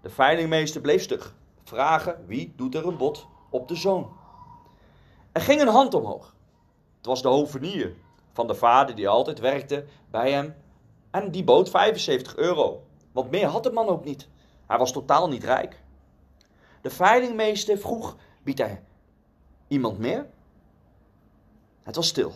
De 0.00 0.10
veilingmeester 0.10 0.80
bleef 0.80 1.02
stug. 1.02 1.34
Vragen: 1.64 2.24
Wie 2.26 2.52
doet 2.56 2.74
er 2.74 2.86
een 2.86 2.96
bod? 2.96 3.26
op 3.50 3.68
de 3.68 3.74
zoon. 3.74 4.12
Er 5.32 5.40
ging 5.40 5.60
een 5.60 5.68
hand 5.68 5.94
omhoog. 5.94 6.34
Het 6.96 7.06
was 7.06 7.22
de 7.22 7.28
hovenier 7.28 7.94
van 8.32 8.46
de 8.46 8.54
vader 8.54 8.94
die 8.94 9.08
altijd 9.08 9.38
werkte 9.38 9.84
bij 10.10 10.32
hem. 10.32 10.54
En 11.10 11.30
die 11.30 11.44
bood 11.44 11.70
75 11.70 12.36
euro. 12.36 12.82
Want 13.12 13.30
meer 13.30 13.46
had 13.46 13.62
de 13.62 13.72
man 13.72 13.88
ook 13.88 14.04
niet. 14.04 14.28
Hij 14.66 14.78
was 14.78 14.92
totaal 14.92 15.28
niet 15.28 15.44
rijk. 15.44 15.82
De 16.80 16.90
veilingmeester 16.90 17.78
vroeg: 17.78 18.16
biedt 18.42 18.58
hij 18.58 18.82
iemand 19.68 19.98
meer? 19.98 20.26
Het 21.82 21.96
was 21.96 22.08
stil. 22.08 22.32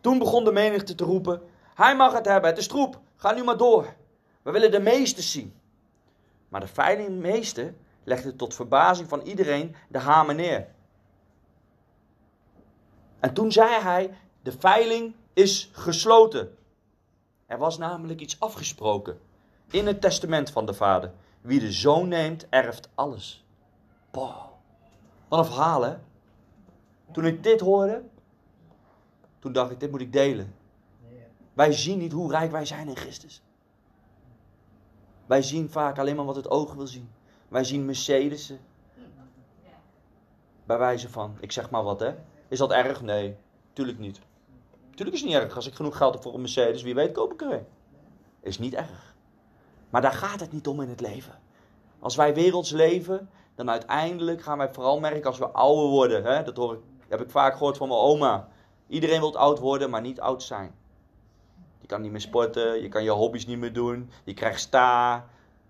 Toen 0.00 0.18
begon 0.18 0.44
de 0.44 0.52
menigte 0.52 0.94
te 0.94 1.04
roepen: 1.04 1.42
Hij 1.74 1.96
mag 1.96 2.12
het 2.12 2.26
hebben, 2.26 2.50
het 2.50 2.58
is 2.58 2.68
troep, 2.68 3.00
ga 3.16 3.32
nu 3.32 3.44
maar 3.44 3.56
door. 3.56 3.94
We 4.42 4.50
willen 4.50 4.70
de 4.70 4.80
meester 4.80 5.22
zien. 5.22 5.54
Maar 6.48 6.60
de 6.60 6.66
veilingmeester 6.66 7.74
legde 8.04 8.36
tot 8.36 8.54
verbazing 8.54 9.08
van 9.08 9.20
iedereen 9.20 9.76
de 9.88 9.98
hamer 9.98 10.34
neer. 10.34 10.66
En 13.20 13.34
toen 13.34 13.52
zei 13.52 13.82
hij: 13.82 14.14
De 14.42 14.52
veiling 14.52 15.14
is 15.32 15.70
gesloten. 15.72 16.56
Er 17.46 17.58
was 17.58 17.78
namelijk 17.78 18.20
iets 18.20 18.40
afgesproken 18.40 19.20
in 19.70 19.86
het 19.86 20.00
testament 20.00 20.50
van 20.50 20.66
de 20.66 20.74
vader. 20.74 21.12
Wie 21.40 21.60
de 21.60 21.72
zoon 21.72 22.08
neemt, 22.08 22.48
erft 22.48 22.88
alles. 22.94 23.44
Boah, 24.10 24.44
wat 25.28 25.38
een 25.38 25.44
verhaal 25.44 25.82
hè. 25.82 25.96
Toen 27.12 27.26
ik 27.26 27.42
dit 27.42 27.60
hoorde, 27.60 28.02
toen 29.38 29.52
dacht 29.52 29.70
ik, 29.70 29.80
dit 29.80 29.90
moet 29.90 30.00
ik 30.00 30.12
delen. 30.12 30.54
Wij 31.52 31.72
zien 31.72 31.98
niet 31.98 32.12
hoe 32.12 32.30
rijk 32.30 32.50
wij 32.50 32.64
zijn 32.64 32.88
in 32.88 32.96
Christus. 32.96 33.42
Wij 35.26 35.42
zien 35.42 35.70
vaak 35.70 35.98
alleen 35.98 36.16
maar 36.16 36.24
wat 36.24 36.36
het 36.36 36.50
oog 36.50 36.74
wil 36.74 36.86
zien. 36.86 37.10
Wij 37.48 37.64
zien 37.64 37.84
Mercedes'en. 37.84 38.60
Bij 40.64 40.78
wijze 40.78 41.08
van, 41.08 41.36
ik 41.40 41.52
zeg 41.52 41.70
maar 41.70 41.82
wat 41.82 42.00
hè. 42.00 42.14
Is 42.48 42.58
dat 42.58 42.70
erg? 42.70 43.02
Nee, 43.02 43.36
tuurlijk 43.72 43.98
niet. 43.98 44.20
Tuurlijk 44.94 45.16
is 45.16 45.22
het 45.22 45.30
niet 45.30 45.38
erg. 45.38 45.56
Als 45.56 45.66
ik 45.66 45.74
genoeg 45.74 45.96
geld 45.96 46.14
heb 46.14 46.22
voor 46.22 46.34
een 46.34 46.40
Mercedes, 46.40 46.82
wie 46.82 46.94
weet 46.94 47.12
koop 47.12 47.32
ik 47.32 47.40
er 47.40 47.52
een. 47.52 47.66
Is 48.40 48.58
niet 48.58 48.74
erg. 48.74 49.14
Maar 49.90 50.02
daar 50.02 50.12
gaat 50.12 50.40
het 50.40 50.52
niet 50.52 50.66
om 50.66 50.80
in 50.80 50.88
het 50.88 51.00
leven. 51.00 51.38
Als 51.98 52.16
wij 52.16 52.34
werelds 52.34 52.70
leven, 52.70 53.30
dan 53.54 53.70
uiteindelijk 53.70 54.42
gaan 54.42 54.58
wij 54.58 54.72
vooral 54.72 55.00
merken 55.00 55.24
als 55.24 55.38
we 55.38 55.48
ouder 55.48 55.88
worden. 55.88 56.24
Hè? 56.24 56.42
Dat 56.42 56.56
hoor 56.56 56.74
ik, 56.74 56.80
heb 57.08 57.20
ik 57.20 57.30
vaak 57.30 57.52
gehoord 57.52 57.76
van 57.76 57.88
mijn 57.88 58.00
oma. 58.00 58.48
Iedereen 58.86 59.20
wil 59.20 59.36
oud 59.36 59.58
worden, 59.58 59.90
maar 59.90 60.00
niet 60.00 60.20
oud 60.20 60.42
zijn. 60.42 60.74
Kan 61.90 62.00
niet 62.00 62.10
meer 62.10 62.20
sporten, 62.20 62.82
je 62.82 62.88
kan 62.88 63.02
je 63.02 63.10
hobby's 63.10 63.46
niet 63.46 63.58
meer 63.58 63.72
doen, 63.72 64.10
je 64.24 64.34
krijgt 64.34 64.60
sta, 64.60 65.26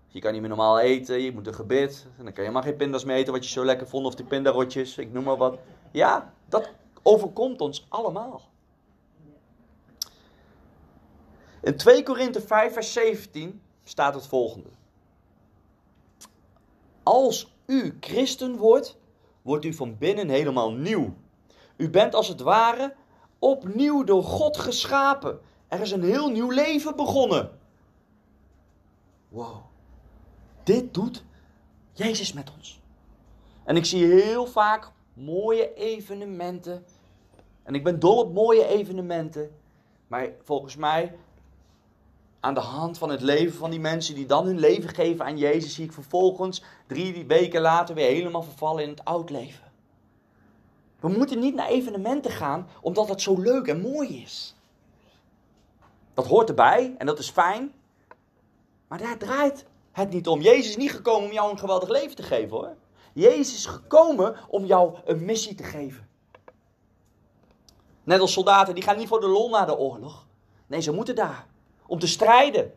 je 0.07 0.19
kan 0.19 0.31
niet 0.31 0.41
meer 0.41 0.49
normaal 0.49 0.79
eten, 0.79 1.21
je 1.21 1.33
moet 1.33 1.47
een 1.47 1.53
gebit. 1.53 2.05
En 2.17 2.23
dan 2.23 2.33
kan 2.33 2.43
je 2.43 2.49
helemaal 2.49 2.61
geen 2.61 2.75
pindas 2.75 3.03
meer 3.03 3.15
eten 3.15 3.33
wat 3.33 3.43
je 3.45 3.51
zo 3.51 3.65
lekker 3.65 3.87
vond. 3.87 4.05
Of 4.05 4.15
die 4.15 4.25
pindarotjes, 4.25 4.97
ik 4.97 5.11
noem 5.11 5.23
maar 5.23 5.37
wat. 5.37 5.59
Ja, 5.91 6.33
dat 6.49 6.69
overkomt 7.01 7.61
ons 7.61 7.85
allemaal. 7.89 8.41
In 11.61 11.77
2 11.77 12.03
Korinthe 12.03 12.41
5 12.41 12.73
vers 12.73 12.93
17 12.93 13.61
staat 13.83 14.13
het 14.13 14.27
volgende. 14.27 14.69
Als 17.03 17.53
u 17.65 17.97
christen 17.99 18.57
wordt, 18.57 18.97
wordt 19.41 19.65
u 19.65 19.73
van 19.73 19.97
binnen 19.97 20.29
helemaal 20.29 20.71
nieuw. 20.71 21.13
U 21.75 21.89
bent 21.89 22.15
als 22.15 22.27
het 22.27 22.41
ware 22.41 22.93
opnieuw 23.39 24.03
door 24.03 24.23
God 24.23 24.57
geschapen. 24.57 25.39
Er 25.71 25.81
is 25.81 25.91
een 25.91 26.03
heel 26.03 26.29
nieuw 26.29 26.49
leven 26.49 26.95
begonnen. 26.95 27.51
Wow. 29.29 29.55
Dit 30.63 30.93
doet 30.93 31.23
Jezus 31.93 32.33
met 32.33 32.51
ons. 32.57 32.81
En 33.63 33.75
ik 33.75 33.85
zie 33.85 34.05
heel 34.05 34.45
vaak 34.45 34.91
mooie 35.13 35.73
evenementen. 35.73 36.85
En 37.63 37.75
ik 37.75 37.83
ben 37.83 37.99
dol 37.99 38.17
op 38.17 38.33
mooie 38.33 38.67
evenementen. 38.67 39.51
Maar 40.07 40.29
volgens 40.43 40.75
mij, 40.75 41.15
aan 42.39 42.53
de 42.53 42.59
hand 42.59 42.97
van 42.97 43.09
het 43.09 43.21
leven 43.21 43.53
van 43.53 43.69
die 43.69 43.79
mensen 43.79 44.15
die 44.15 44.25
dan 44.25 44.45
hun 44.45 44.59
leven 44.59 44.89
geven 44.89 45.25
aan 45.25 45.37
Jezus, 45.37 45.73
zie 45.73 45.85
ik 45.85 45.93
vervolgens 45.93 46.63
drie 46.87 47.25
weken 47.25 47.61
later 47.61 47.95
weer 47.95 48.09
helemaal 48.09 48.43
vervallen 48.43 48.83
in 48.83 48.89
het 48.89 49.05
oud 49.05 49.29
leven. 49.29 49.71
We 50.99 51.07
moeten 51.07 51.39
niet 51.39 51.55
naar 51.55 51.67
evenementen 51.67 52.31
gaan 52.31 52.67
omdat 52.81 53.09
het 53.09 53.21
zo 53.21 53.39
leuk 53.39 53.67
en 53.67 53.81
mooi 53.81 54.21
is. 54.21 54.55
Dat 56.13 56.27
hoort 56.27 56.49
erbij 56.49 56.95
en 56.97 57.05
dat 57.05 57.19
is 57.19 57.29
fijn. 57.29 57.73
Maar 58.87 58.99
daar 58.99 59.17
draait 59.17 59.65
het 59.91 60.09
niet 60.09 60.27
om. 60.27 60.41
Jezus 60.41 60.69
is 60.69 60.77
niet 60.77 60.91
gekomen 60.91 61.27
om 61.27 61.33
jou 61.33 61.51
een 61.51 61.59
geweldig 61.59 61.89
leven 61.89 62.15
te 62.15 62.23
geven 62.23 62.57
hoor. 62.57 62.75
Jezus 63.13 63.55
is 63.55 63.65
gekomen 63.65 64.35
om 64.47 64.65
jou 64.65 64.97
een 65.05 65.25
missie 65.25 65.55
te 65.55 65.63
geven. 65.63 66.09
Net 68.03 68.19
als 68.19 68.33
soldaten, 68.33 68.75
die 68.75 68.83
gaan 68.83 68.97
niet 68.97 69.07
voor 69.07 69.19
de 69.19 69.27
lol 69.27 69.49
naar 69.49 69.65
de 69.65 69.77
oorlog. 69.77 70.25
Nee, 70.67 70.81
ze 70.81 70.91
moeten 70.91 71.15
daar. 71.15 71.47
Om 71.85 71.99
te 71.99 72.07
strijden. 72.07 72.73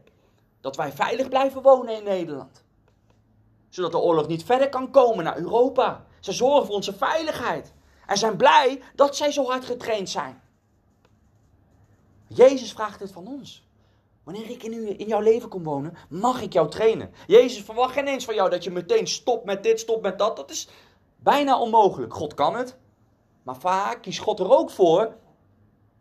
Dat 0.61 0.77
wij 0.77 0.93
veilig 0.93 1.29
blijven 1.29 1.63
wonen 1.63 1.97
in 1.97 2.05
Nederland. 2.05 2.65
Zodat 3.69 3.93
de 3.93 3.99
oorlog 3.99 4.27
niet 4.27 4.45
verder 4.45 4.69
kan 4.69 4.91
komen 4.91 5.25
naar 5.25 5.37
Europa. 5.37 6.05
Ze 6.21 6.33
zorgen 6.33 6.67
voor 6.67 6.75
onze 6.75 6.95
veiligheid. 6.95 7.73
En 8.07 8.17
zijn 8.17 8.37
blij 8.37 8.83
dat 8.95 9.17
zij 9.17 9.33
zo 9.33 9.45
hard 9.45 9.65
getraind 9.65 10.11
zijn. 10.11 10.43
Jezus 12.29 12.73
vraagt 12.73 13.01
het 13.01 13.13
van 13.13 13.27
ons. 13.27 13.67
Wanneer 14.25 14.51
ik 14.51 14.63
in, 14.63 14.73
u, 14.73 14.95
in 14.97 15.07
jouw 15.07 15.21
leven 15.21 15.49
kom 15.49 15.63
wonen, 15.63 15.97
mag 16.09 16.43
ik 16.43 16.53
jou 16.53 16.71
trainen. 16.71 17.13
Jezus 17.27 17.63
verwacht 17.63 17.93
geen 17.93 18.07
eens 18.07 18.25
van 18.25 18.35
jou 18.35 18.51
dat 18.51 18.65
je 18.65 18.71
meteen 18.71 19.07
stopt 19.07 19.45
met 19.45 19.63
dit, 19.63 19.81
stopt 19.81 20.03
met 20.03 20.19
dat. 20.19 20.37
Dat 20.37 20.51
is 20.51 20.69
bijna 21.17 21.61
onmogelijk. 21.61 22.15
God 22.15 22.35
kan 22.35 22.57
het. 22.57 22.77
Maar 23.43 23.57
vaak 23.57 24.03
kiest 24.03 24.19
God 24.19 24.41
er 24.41 24.57
ook 24.57 24.71
voor 24.71 25.17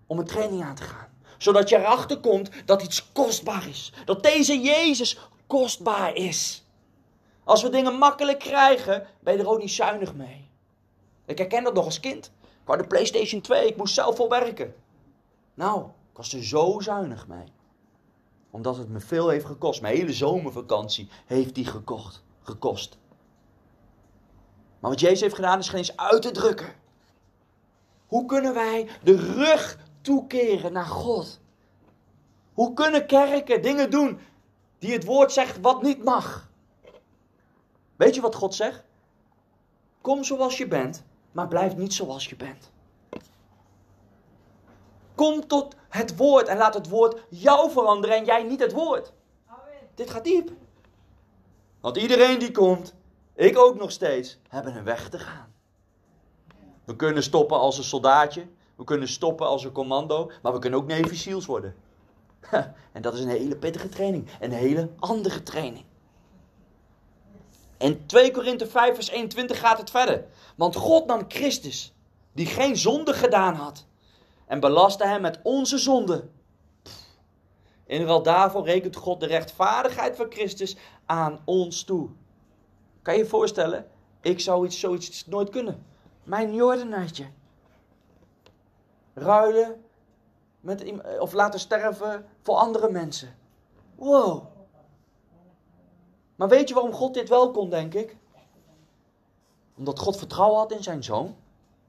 om 0.07 0.19
een 0.19 0.25
training 0.25 0.63
aan 0.63 0.75
te 0.75 0.83
gaan. 0.83 1.07
Zodat 1.37 1.69
je 1.69 1.77
erachter 1.77 2.19
komt 2.19 2.49
dat 2.65 2.83
iets 2.83 3.11
kostbaar 3.11 3.67
is. 3.67 3.93
Dat 4.05 4.23
deze 4.23 4.61
Jezus 4.61 5.19
kostbaar 5.47 6.15
is. 6.15 6.65
Als 7.43 7.61
we 7.61 7.69
dingen 7.69 7.97
makkelijk 7.97 8.39
krijgen, 8.39 9.07
ben 9.19 9.33
je 9.33 9.39
er 9.39 9.49
ook 9.49 9.59
niet 9.59 9.71
zuinig 9.71 10.13
mee. 10.13 10.49
Ik 11.25 11.37
herken 11.37 11.63
dat 11.63 11.73
nog 11.73 11.85
als 11.85 11.99
kind. 11.99 12.25
Ik 12.41 12.69
had 12.69 12.79
de 12.79 12.87
PlayStation 12.87 13.41
2, 13.41 13.67
ik 13.67 13.77
moest 13.77 13.93
zelf 13.93 14.15
vol 14.15 14.29
werken. 14.29 14.75
Nou, 15.53 15.85
ik 16.13 16.19
was 16.19 16.33
er 16.33 16.43
zo 16.43 16.79
zuinig 16.79 17.27
mee 17.27 17.53
omdat 18.53 18.77
het 18.77 18.89
me 18.89 18.99
veel 18.99 19.29
heeft 19.29 19.45
gekost. 19.45 19.81
Mijn 19.81 19.95
hele 19.95 20.13
zomervakantie 20.13 21.09
heeft 21.25 21.55
die 21.55 21.65
gekocht, 21.65 22.23
gekost. 22.41 22.97
Maar 24.79 24.91
wat 24.91 24.99
Jezus 24.99 25.21
heeft 25.21 25.35
gedaan 25.35 25.59
is 25.59 25.69
geen 25.69 25.77
eens 25.77 25.97
uit 25.97 26.21
te 26.21 26.31
drukken. 26.31 26.73
Hoe 28.07 28.25
kunnen 28.25 28.53
wij 28.53 28.89
de 29.03 29.15
rug 29.15 29.77
toekeren 30.01 30.73
naar 30.73 30.85
God? 30.85 31.39
Hoe 32.53 32.73
kunnen 32.73 33.05
kerken 33.05 33.61
dingen 33.61 33.91
doen 33.91 34.19
die 34.79 34.91
het 34.93 35.05
woord 35.05 35.31
zegt 35.31 35.61
wat 35.61 35.81
niet 35.81 36.03
mag? 36.03 36.49
Weet 37.95 38.15
je 38.15 38.21
wat 38.21 38.35
God 38.35 38.55
zegt? 38.55 38.83
Kom 40.01 40.23
zoals 40.23 40.57
je 40.57 40.67
bent, 40.67 41.03
maar 41.31 41.47
blijf 41.47 41.75
niet 41.75 41.93
zoals 41.93 42.27
je 42.27 42.35
bent. 42.35 42.71
Kom 45.15 45.47
tot 45.47 45.75
het 45.93 46.15
woord 46.15 46.47
en 46.47 46.57
laat 46.57 46.73
het 46.73 46.89
woord 46.89 47.21
jou 47.29 47.71
veranderen 47.71 48.17
en 48.17 48.25
jij 48.25 48.43
niet 48.43 48.59
het 48.59 48.71
woord. 48.71 49.11
Dit 49.95 50.09
gaat 50.09 50.23
diep. 50.23 50.51
Want 51.81 51.97
iedereen 51.97 52.39
die 52.39 52.51
komt, 52.51 52.93
ik 53.33 53.57
ook 53.57 53.75
nog 53.75 53.91
steeds, 53.91 54.39
hebben 54.47 54.75
een 54.75 54.83
weg 54.83 55.09
te 55.09 55.19
gaan. 55.19 55.53
We 56.85 56.95
kunnen 56.95 57.23
stoppen 57.23 57.59
als 57.59 57.77
een 57.77 57.83
soldaatje, 57.83 58.47
we 58.75 58.83
kunnen 58.83 59.07
stoppen 59.07 59.47
als 59.47 59.63
een 59.63 59.71
commando, 59.71 60.31
maar 60.41 60.53
we 60.53 60.59
kunnen 60.59 60.79
ook 60.79 60.87
Navy 60.87 61.15
SEALs 61.15 61.45
worden. 61.45 61.75
En 62.91 63.01
dat 63.01 63.13
is 63.13 63.19
een 63.19 63.29
hele 63.29 63.55
pittige 63.55 63.89
training, 63.89 64.27
een 64.39 64.51
hele 64.51 64.89
andere 64.99 65.43
training. 65.43 65.85
In 67.77 68.05
2 68.05 68.31
Korinthe 68.31 68.67
5 68.67 68.95
vers 68.95 69.09
21 69.09 69.59
gaat 69.59 69.77
het 69.77 69.89
verder. 69.89 70.25
Want 70.55 70.75
God 70.75 71.05
nam 71.05 71.25
Christus, 71.27 71.93
die 72.31 72.45
geen 72.45 72.77
zonde 72.77 73.13
gedaan 73.13 73.55
had, 73.55 73.85
en 74.45 74.59
belastte 74.59 75.05
hem 75.05 75.21
met 75.21 75.39
onze 75.43 75.77
zonde. 75.77 76.29
In 77.85 78.05
ruil 78.05 78.23
daarvoor 78.23 78.65
rekent 78.65 78.95
God 78.95 79.19
de 79.19 79.25
rechtvaardigheid 79.25 80.15
van 80.15 80.31
Christus 80.31 80.77
aan 81.05 81.41
ons 81.45 81.83
toe. 81.83 82.09
Kan 83.01 83.13
je 83.13 83.19
je 83.19 83.25
voorstellen? 83.25 83.87
Ik 84.21 84.39
zou 84.39 84.65
iets, 84.65 84.79
zoiets 84.79 85.25
nooit 85.25 85.49
kunnen. 85.49 85.85
Mijn 86.23 86.53
Jordenaatje. 86.53 87.25
Ruilen 89.13 89.83
met, 90.59 90.93
of 91.19 91.33
laten 91.33 91.59
sterven 91.59 92.25
voor 92.41 92.55
andere 92.55 92.91
mensen. 92.91 93.35
Wow. 93.95 94.45
Maar 96.35 96.47
weet 96.47 96.67
je 96.67 96.73
waarom 96.73 96.93
God 96.93 97.13
dit 97.13 97.29
wel 97.29 97.51
kon, 97.51 97.69
denk 97.69 97.93
ik? 97.93 98.17
Omdat 99.77 99.99
God 99.99 100.17
vertrouwen 100.17 100.59
had 100.59 100.71
in 100.71 100.83
zijn 100.83 101.03
zoon. 101.03 101.35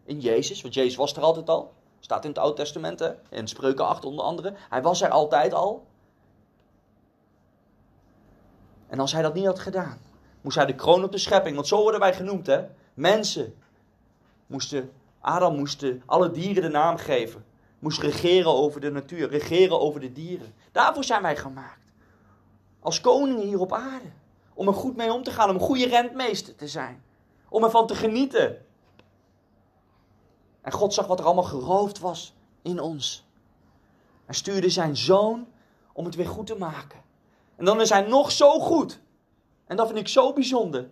In 0.05 0.21
Jezus, 0.21 0.63
want 0.63 0.75
Jezus 0.75 0.97
was 0.97 1.17
er 1.17 1.23
altijd 1.23 1.49
al. 1.49 1.73
Staat 2.05 2.25
in 2.25 2.31
het 2.31 2.39
Oude 2.39 2.57
Testament, 2.57 2.99
hè? 2.99 3.11
in 3.31 3.49
Spreuken 3.49 3.87
8 3.87 4.05
onder 4.05 4.25
andere. 4.25 4.55
Hij 4.71 4.83
was 4.83 5.03
er 5.03 5.11
altijd 5.11 5.53
al. 5.55 5.87
En 8.87 9.01
als 9.01 9.13
hij 9.13 9.23
dat 9.23 9.35
niet 9.35 9.47
had 9.47 9.59
gedaan, 9.59 9.99
moest 10.41 10.57
hij 10.57 10.67
de 10.67 10.75
kroon 10.75 11.05
op 11.05 11.13
de 11.13 11.19
schepping, 11.19 11.55
want 11.55 11.67
zo 11.67 11.83
worden 11.83 12.01
wij 12.01 12.15
genoemd, 12.15 12.47
hè? 12.47 12.65
Mensen 12.95 13.55
moesten, 14.47 14.93
Adam 15.21 15.57
moest 15.57 15.85
alle 16.07 16.31
dieren 16.31 16.63
de 16.63 16.69
naam 16.69 16.97
geven. 16.97 17.45
Moest 17.79 18.01
regeren 18.01 18.55
over 18.55 18.81
de 18.81 18.91
natuur, 18.91 19.29
regeren 19.29 19.81
over 19.81 20.01
de 20.01 20.13
dieren. 20.13 20.55
Daarvoor 20.73 21.05
zijn 21.05 21.23
wij 21.23 21.37
gemaakt. 21.37 21.93
Als 22.81 23.01
koningen 23.01 23.47
hier 23.47 23.61
op 23.61 23.73
aarde. 23.73 24.13
Om 24.55 24.69
er 24.69 24.75
goed 24.75 24.97
mee 24.97 25.13
om 25.13 25.23
te 25.23 25.31
gaan, 25.31 25.49
om 25.49 25.55
een 25.55 25.61
goede 25.61 25.87
rentmeester 25.87 26.55
te 26.55 26.69
zijn. 26.69 27.05
Om 27.49 27.65
ervan 27.65 27.87
te 27.87 27.95
genieten. 27.95 28.59
En 30.65 30.73
God 30.73 30.95
zag 30.95 31.07
wat 31.07 31.19
er 31.19 31.25
allemaal 31.25 31.45
geroofd 31.45 31.99
was 31.99 32.35
in 32.63 32.81
ons. 32.81 33.27
Hij 34.25 34.35
stuurde 34.35 34.71
zijn 34.71 34.97
zoon 34.97 35.47
om 35.93 36.05
het 36.05 36.15
weer 36.15 36.29
goed 36.29 36.47
te 36.47 36.55
maken. 36.55 37.01
En 37.57 37.65
dan 37.65 37.81
is 37.81 37.91
hij 37.91 38.01
nog 38.01 38.33
zo 38.33 38.61
goed. 38.61 39.01
En 39.67 39.77
dat 39.77 39.87
vind 39.87 39.99
ik 39.99 40.09
zo 40.09 40.33
bijzonder. 40.33 40.89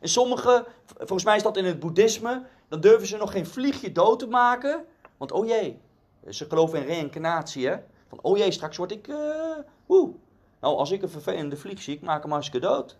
En 0.00 0.08
sommige, 0.08 0.66
volgens 0.96 1.24
mij 1.24 1.36
is 1.36 1.42
dat 1.42 1.56
in 1.56 1.64
het 1.64 1.80
boeddhisme, 1.80 2.46
dan 2.68 2.80
durven 2.80 3.06
ze 3.06 3.16
nog 3.16 3.32
geen 3.32 3.46
vliegje 3.46 3.92
dood 3.92 4.18
te 4.18 4.26
maken. 4.26 4.84
Want 5.16 5.32
oh 5.32 5.46
jee, 5.46 5.80
ze 6.28 6.46
geloven 6.48 6.78
in 6.78 6.86
reïncarnatie 6.86 7.66
hè. 7.66 7.76
Van 8.08 8.18
oh 8.22 8.36
jee, 8.36 8.50
straks 8.50 8.76
word 8.76 8.92
ik, 8.92 9.08
uh, 9.08 9.56
woe. 9.86 10.12
Nou, 10.60 10.76
als 10.76 10.90
ik 10.90 11.02
een 11.02 11.08
vervelende 11.08 11.56
vlieg 11.56 11.82
zie, 11.82 11.94
ik 11.94 12.02
maak 12.02 12.22
hem 12.22 12.32
hartstikke 12.32 12.66
dood. 12.66 12.96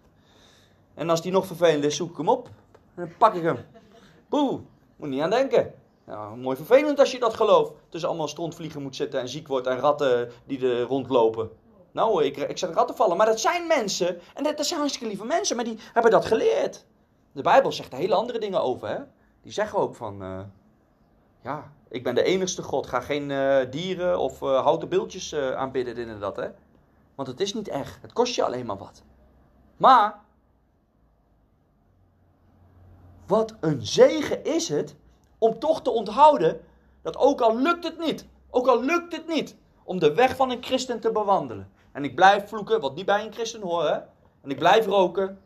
En 0.95 1.11
als 1.11 1.23
die 1.23 1.33
nog 1.33 1.47
vervelend 1.47 1.85
is, 1.85 1.97
zoek 1.97 2.11
ik 2.11 2.17
hem 2.17 2.29
op. 2.29 2.49
En 2.95 3.05
dan 3.05 3.17
pak 3.19 3.35
ik 3.35 3.43
hem. 3.43 3.59
Boe, 4.29 4.61
moet 4.97 5.09
niet 5.09 5.21
aan 5.21 5.31
denken. 5.31 5.75
Mooi 6.37 6.57
vervelend 6.57 6.99
als 6.99 7.13
je 7.13 7.19
dat 7.19 7.35
gelooft. 7.35 7.73
Tussen 7.89 8.09
allemaal 8.09 8.29
strontvliegen 8.29 8.83
moet 8.83 8.97
zitten 8.97 9.21
en 9.21 9.29
ziek 9.29 9.49
wordt 9.49 9.67
en 9.67 9.79
ratten 9.79 10.31
die 10.47 10.69
er 10.69 10.81
rondlopen. 10.81 11.51
Nou, 11.93 12.25
ik, 12.25 12.37
ik 12.37 12.59
zet 12.59 12.75
ratten 12.75 12.97
vallen. 12.97 13.17
Maar 13.17 13.27
dat 13.27 13.41
zijn 13.41 13.67
mensen. 13.67 14.21
En 14.35 14.43
dat 14.43 14.67
zijn 14.67 14.81
hartstikke 14.81 15.09
lieve 15.09 15.25
mensen. 15.25 15.57
Maar 15.57 15.65
die 15.65 15.79
hebben 15.93 16.11
dat 16.11 16.25
geleerd. 16.25 16.87
De 17.33 17.43
Bijbel 17.43 17.73
zegt 17.73 17.93
er 17.93 17.99
hele 17.99 18.15
andere 18.15 18.39
dingen 18.39 18.63
over. 18.63 18.89
Hè? 18.89 18.99
Die 19.43 19.53
zeggen 19.53 19.79
ook 19.79 19.95
van... 19.95 20.23
Uh, 20.23 20.41
ja, 21.43 21.73
ik 21.89 22.03
ben 22.03 22.15
de 22.15 22.23
enigste 22.23 22.63
God. 22.63 22.87
Ga 22.87 23.01
geen 23.01 23.31
uh, 23.31 23.57
dieren 23.71 24.19
of 24.19 24.43
uh, 24.43 24.63
houten 24.63 24.89
beeldjes 24.89 25.35
aanbidden. 25.35 26.09
En 26.09 26.21
dat. 26.21 26.37
Hè? 26.37 26.49
Want 27.15 27.29
het 27.29 27.41
is 27.41 27.55
niet 27.55 27.69
echt. 27.69 27.99
Het 28.03 28.13
kost 28.13 28.35
je 28.35 28.45
alleen 28.45 28.67
maar 28.67 28.79
wat. 28.79 29.03
Maar... 29.77 30.23
Wat 33.27 33.55
een 33.61 33.87
zegen 33.87 34.45
is 34.45 34.69
het 34.69 34.97
om 35.39 35.59
toch 35.59 35.83
te 35.83 35.91
onthouden 35.91 36.61
dat 37.03 37.17
ook 37.17 37.41
al 37.41 37.57
lukt 37.57 37.85
het 37.85 37.99
niet, 37.99 38.27
ook 38.51 38.67
al 38.67 38.85
lukt 38.85 39.17
het 39.17 39.29
niet, 39.29 39.57
om 39.85 39.99
de 39.99 40.15
weg 40.15 40.37
van 40.37 40.51
een 40.51 40.63
christen 40.63 41.01
te 41.01 41.13
bewandelen. 41.13 41.71
En 41.93 42.05
ik 42.05 42.15
blijf 42.15 42.49
vloeken, 42.49 42.81
wat 42.81 42.95
niet 42.95 43.07
bij 43.07 43.25
een 43.25 43.33
christen 43.33 43.61
hoort. 43.61 44.03
En 44.41 44.51
ik 44.51 44.59
blijf 44.59 44.87
roken. 44.87 45.39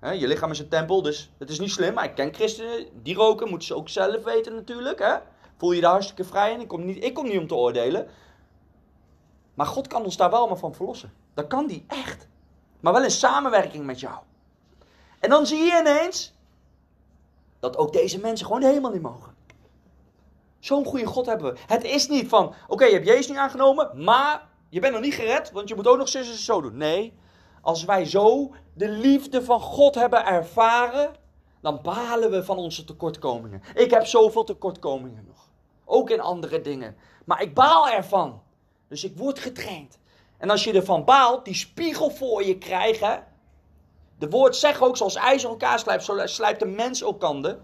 Je 0.00 0.26
lichaam 0.26 0.50
is 0.50 0.58
een 0.58 0.68
tempel, 0.68 1.02
dus 1.02 1.32
het 1.38 1.50
is 1.50 1.60
niet 1.60 1.70
slim. 1.70 1.94
Maar 1.94 2.04
ik 2.04 2.14
ken 2.14 2.34
christenen 2.34 2.86
die 3.02 3.14
roken, 3.14 3.48
moeten 3.48 3.66
ze 3.66 3.76
ook 3.76 3.88
zelf 3.88 4.24
weten 4.24 4.54
natuurlijk. 4.54 5.22
Voel 5.56 5.72
je 5.72 5.80
daar 5.80 5.90
hartstikke 5.90 6.24
vrij 6.24 6.52
in? 6.52 6.60
Ik 6.60 6.68
kom, 6.68 6.84
niet, 6.84 7.04
ik 7.04 7.14
kom 7.14 7.24
niet 7.24 7.38
om 7.38 7.46
te 7.46 7.54
oordelen. 7.54 8.06
Maar 9.54 9.66
God 9.66 9.86
kan 9.86 10.04
ons 10.04 10.16
daar 10.16 10.30
wel 10.30 10.48
maar 10.48 10.56
van 10.56 10.74
verlossen. 10.74 11.12
Dat 11.34 11.46
kan 11.46 11.66
die 11.66 11.84
echt. 11.88 12.28
Maar 12.80 12.92
wel 12.92 13.02
in 13.02 13.10
samenwerking 13.10 13.84
met 13.84 14.00
jou. 14.00 14.18
En 15.18 15.30
dan 15.30 15.46
zie 15.46 15.58
je 15.58 15.78
ineens 15.80 16.34
dat 17.62 17.76
ook 17.76 17.92
deze 17.92 18.20
mensen 18.20 18.46
gewoon 18.46 18.62
helemaal 18.62 18.90
niet 18.90 19.02
mogen. 19.02 19.34
Zo'n 20.58 20.84
goede 20.84 21.06
God 21.06 21.26
hebben 21.26 21.52
we. 21.52 21.58
Het 21.66 21.84
is 21.84 22.08
niet 22.08 22.28
van, 22.28 22.54
oké, 22.68 22.84
je 22.84 22.92
hebt 22.92 23.06
Jezus 23.06 23.28
niet 23.28 23.36
aangenomen, 23.36 24.04
maar 24.04 24.48
je 24.68 24.80
bent 24.80 24.92
nog 24.92 25.02
niet 25.02 25.14
gered, 25.14 25.52
want 25.52 25.68
je 25.68 25.74
moet 25.74 25.86
ook 25.86 25.98
nog 25.98 26.08
zus 26.08 26.30
en 26.30 26.36
zo 26.36 26.60
doen. 26.60 26.76
Nee, 26.76 27.14
als 27.60 27.84
wij 27.84 28.04
zo 28.04 28.54
de 28.74 28.88
liefde 28.88 29.44
van 29.44 29.60
God 29.60 29.94
hebben 29.94 30.26
ervaren, 30.26 31.14
dan 31.60 31.80
balen 31.82 32.30
we 32.30 32.44
van 32.44 32.56
onze 32.56 32.84
tekortkomingen. 32.84 33.62
Ik 33.74 33.90
heb 33.90 34.06
zoveel 34.06 34.44
tekortkomingen 34.44 35.24
nog. 35.26 35.48
Ook 35.84 36.10
in 36.10 36.20
andere 36.20 36.60
dingen. 36.60 36.96
Maar 37.24 37.42
ik 37.42 37.54
baal 37.54 37.88
ervan. 37.88 38.42
Dus 38.88 39.04
ik 39.04 39.16
word 39.16 39.38
getraind. 39.38 39.98
En 40.38 40.50
als 40.50 40.64
je 40.64 40.72
ervan 40.72 41.04
baalt, 41.04 41.44
die 41.44 41.54
spiegel 41.54 42.10
voor 42.10 42.44
je 42.44 42.58
krijgen. 42.58 43.26
De 44.18 44.28
woord 44.28 44.56
zegt 44.56 44.80
ook, 44.80 44.96
zoals 44.96 45.14
ijzer 45.14 45.50
elkaar 45.50 45.78
slijpt, 45.78 46.04
zo 46.04 46.26
slijpt 46.26 46.60
de 46.60 46.66
mens 46.66 47.02
elkander 47.02 47.58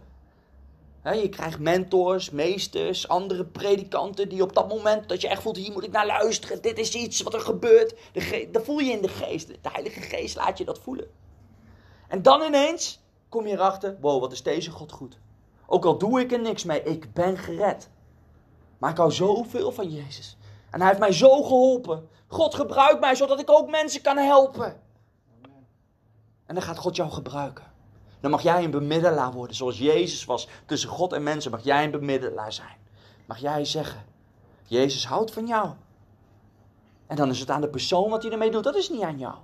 je 1.02 1.28
krijgt 1.28 1.58
mentors, 1.58 2.30
meesters, 2.30 3.08
andere 3.08 3.44
predikanten 3.44 4.28
die 4.28 4.42
op 4.42 4.54
dat 4.54 4.68
moment 4.68 5.08
dat 5.08 5.20
je 5.20 5.28
echt 5.28 5.42
voelt, 5.42 5.56
hier 5.56 5.72
moet 5.72 5.84
ik 5.84 5.92
naar 5.92 6.06
luisteren, 6.06 6.62
dit 6.62 6.78
is 6.78 6.94
iets 6.94 7.22
wat 7.22 7.34
er 7.34 7.40
gebeurt. 7.40 7.94
Dat 8.52 8.64
voel 8.64 8.78
je 8.78 8.92
in 8.92 9.02
de 9.02 9.08
geest. 9.08 9.48
De 9.48 9.68
Heilige 9.72 10.00
Geest 10.00 10.36
laat 10.36 10.58
je 10.58 10.64
dat 10.64 10.78
voelen. 10.78 11.06
En 12.08 12.22
dan 12.22 12.42
ineens 12.42 13.00
kom 13.28 13.46
je 13.46 13.52
erachter, 13.52 13.96
wow, 14.00 14.20
wat 14.20 14.32
is 14.32 14.42
deze 14.42 14.70
God 14.70 14.92
goed. 14.92 15.18
Ook 15.66 15.84
al 15.84 15.98
doe 15.98 16.20
ik 16.20 16.32
er 16.32 16.40
niks 16.40 16.64
mee, 16.64 16.82
ik 16.82 17.12
ben 17.12 17.38
gered. 17.38 17.88
Maar 18.78 18.90
ik 18.90 18.96
hou 18.96 19.12
zoveel 19.12 19.72
van 19.72 19.90
Jezus. 19.90 20.36
En 20.70 20.78
hij 20.78 20.88
heeft 20.88 21.00
mij 21.00 21.12
zo 21.12 21.42
geholpen. 21.42 22.08
God 22.26 22.54
gebruikt 22.54 23.00
mij 23.00 23.14
zodat 23.14 23.40
ik 23.40 23.50
ook 23.50 23.70
mensen 23.70 24.02
kan 24.02 24.16
helpen. 24.16 24.80
En 26.48 26.54
dan 26.54 26.62
gaat 26.62 26.78
God 26.78 26.96
jou 26.96 27.10
gebruiken. 27.10 27.64
Dan 28.20 28.30
mag 28.30 28.42
jij 28.42 28.64
een 28.64 28.70
bemiddelaar 28.70 29.32
worden, 29.32 29.56
zoals 29.56 29.78
Jezus 29.78 30.24
was 30.24 30.48
tussen 30.66 30.88
God 30.88 31.12
en 31.12 31.22
mensen. 31.22 31.50
Mag 31.50 31.64
jij 31.64 31.84
een 31.84 31.90
bemiddelaar 31.90 32.52
zijn. 32.52 32.76
Mag 33.26 33.38
jij 33.38 33.64
zeggen, 33.64 34.04
Jezus 34.64 35.06
houdt 35.06 35.30
van 35.30 35.46
jou. 35.46 35.70
En 37.06 37.16
dan 37.16 37.30
is 37.30 37.40
het 37.40 37.50
aan 37.50 37.60
de 37.60 37.68
persoon 37.68 38.10
wat 38.10 38.22
hij 38.22 38.32
ermee 38.32 38.50
doet, 38.50 38.64
dat 38.64 38.76
is 38.76 38.88
niet 38.88 39.02
aan 39.02 39.18
jou. 39.18 39.34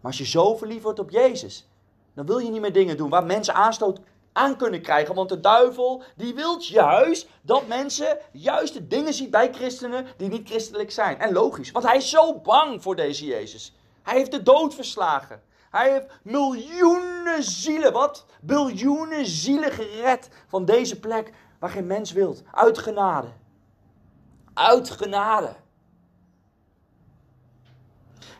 Maar 0.00 0.10
als 0.10 0.18
je 0.18 0.26
zo 0.26 0.56
verliefd 0.56 0.82
wordt 0.82 0.98
op 0.98 1.10
Jezus, 1.10 1.68
dan 2.14 2.26
wil 2.26 2.38
je 2.38 2.50
niet 2.50 2.60
meer 2.60 2.72
dingen 2.72 2.96
doen 2.96 3.10
waar 3.10 3.26
mensen 3.26 3.54
aanstoot 3.54 4.00
aan 4.32 4.56
kunnen 4.56 4.82
krijgen. 4.82 5.14
Want 5.14 5.28
de 5.28 5.40
duivel, 5.40 6.02
die 6.16 6.34
wil 6.34 6.56
juist 6.60 7.28
dat 7.42 7.66
mensen 7.66 8.18
juist 8.32 8.72
de 8.72 8.86
dingen 8.86 9.14
zien 9.14 9.30
bij 9.30 9.52
christenen 9.52 10.06
die 10.16 10.28
niet 10.28 10.48
christelijk 10.48 10.90
zijn. 10.90 11.18
En 11.18 11.32
logisch, 11.32 11.70
want 11.70 11.84
hij 11.84 11.96
is 11.96 12.10
zo 12.10 12.40
bang 12.40 12.82
voor 12.82 12.96
deze 12.96 13.24
Jezus. 13.24 13.74
Hij 14.02 14.16
heeft 14.16 14.30
de 14.30 14.42
dood 14.42 14.74
verslagen. 14.74 15.42
Hij 15.76 15.90
heeft 15.92 16.06
miljoenen 16.22 17.42
zielen, 17.42 17.92
wat? 17.92 18.26
Biljoenen 18.40 19.26
zielen 19.26 19.72
gered 19.72 20.28
van 20.46 20.64
deze 20.64 21.00
plek 21.00 21.32
waar 21.58 21.70
geen 21.70 21.86
mens 21.86 22.12
wilt. 22.12 22.42
Uit 22.52 22.78
genade. 22.78 23.28
Uit 24.54 24.90
genade. 24.90 25.54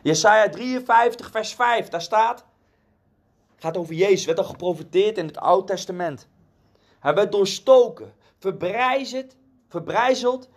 Jesaja 0.01 0.49
53, 0.49 1.31
vers 1.31 1.53
5, 1.53 1.89
daar 1.89 2.01
staat. 2.01 2.45
gaat 3.55 3.77
over 3.77 3.93
Jezus, 3.93 4.25
werd 4.25 4.37
al 4.37 4.43
geprofiteerd 4.43 5.17
in 5.17 5.25
het 5.25 5.37
Oude 5.37 5.67
Testament. 5.67 6.27
Hij 6.99 7.13
werd 7.13 7.31
doorstoken, 7.31 8.13
verbrijzeld, 8.37 9.35
verbrijzeld 9.67 10.49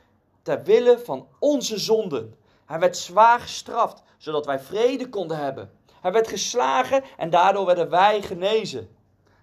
ter 0.42 0.62
wille 0.62 0.98
van 0.98 1.28
onze 1.38 1.78
zonden. 1.78 2.36
Hij 2.66 2.78
werd 2.78 2.96
zwaar 2.96 3.40
gestraft, 3.40 4.02
zodat 4.16 4.46
wij 4.46 4.60
vrede 4.60 5.08
konden 5.08 5.36
hebben. 5.36 5.78
Hij 6.00 6.12
werd 6.12 6.28
geslagen 6.28 7.04
en 7.16 7.30
daardoor 7.30 7.66
werden 7.66 7.90
wij 7.90 8.22
genezen. 8.22 8.96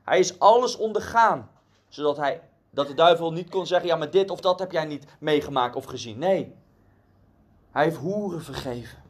Hij 0.04 0.20
is 0.20 0.39
alles 0.39 0.78
ondergaan, 0.78 1.50
zodat 1.89 2.17
hij, 2.17 2.41
dat 2.70 2.88
de 2.88 2.93
duivel 2.93 3.32
niet 3.32 3.50
kon 3.50 3.67
zeggen, 3.67 3.88
ja 3.88 3.96
maar 3.96 4.12
dit 4.12 4.30
of 4.30 4.39
dat 4.39 4.60
heb 4.60 4.72
jij 4.72 4.86
niet 4.86 5.06
meegemaakt 5.20 5.76
of 5.76 5.86
gezien. 5.86 6.20
Nee, 6.20 6.56
hij 7.72 7.84
heeft 7.84 7.98
hoeren 7.98 8.41
vergeven. 8.41 9.04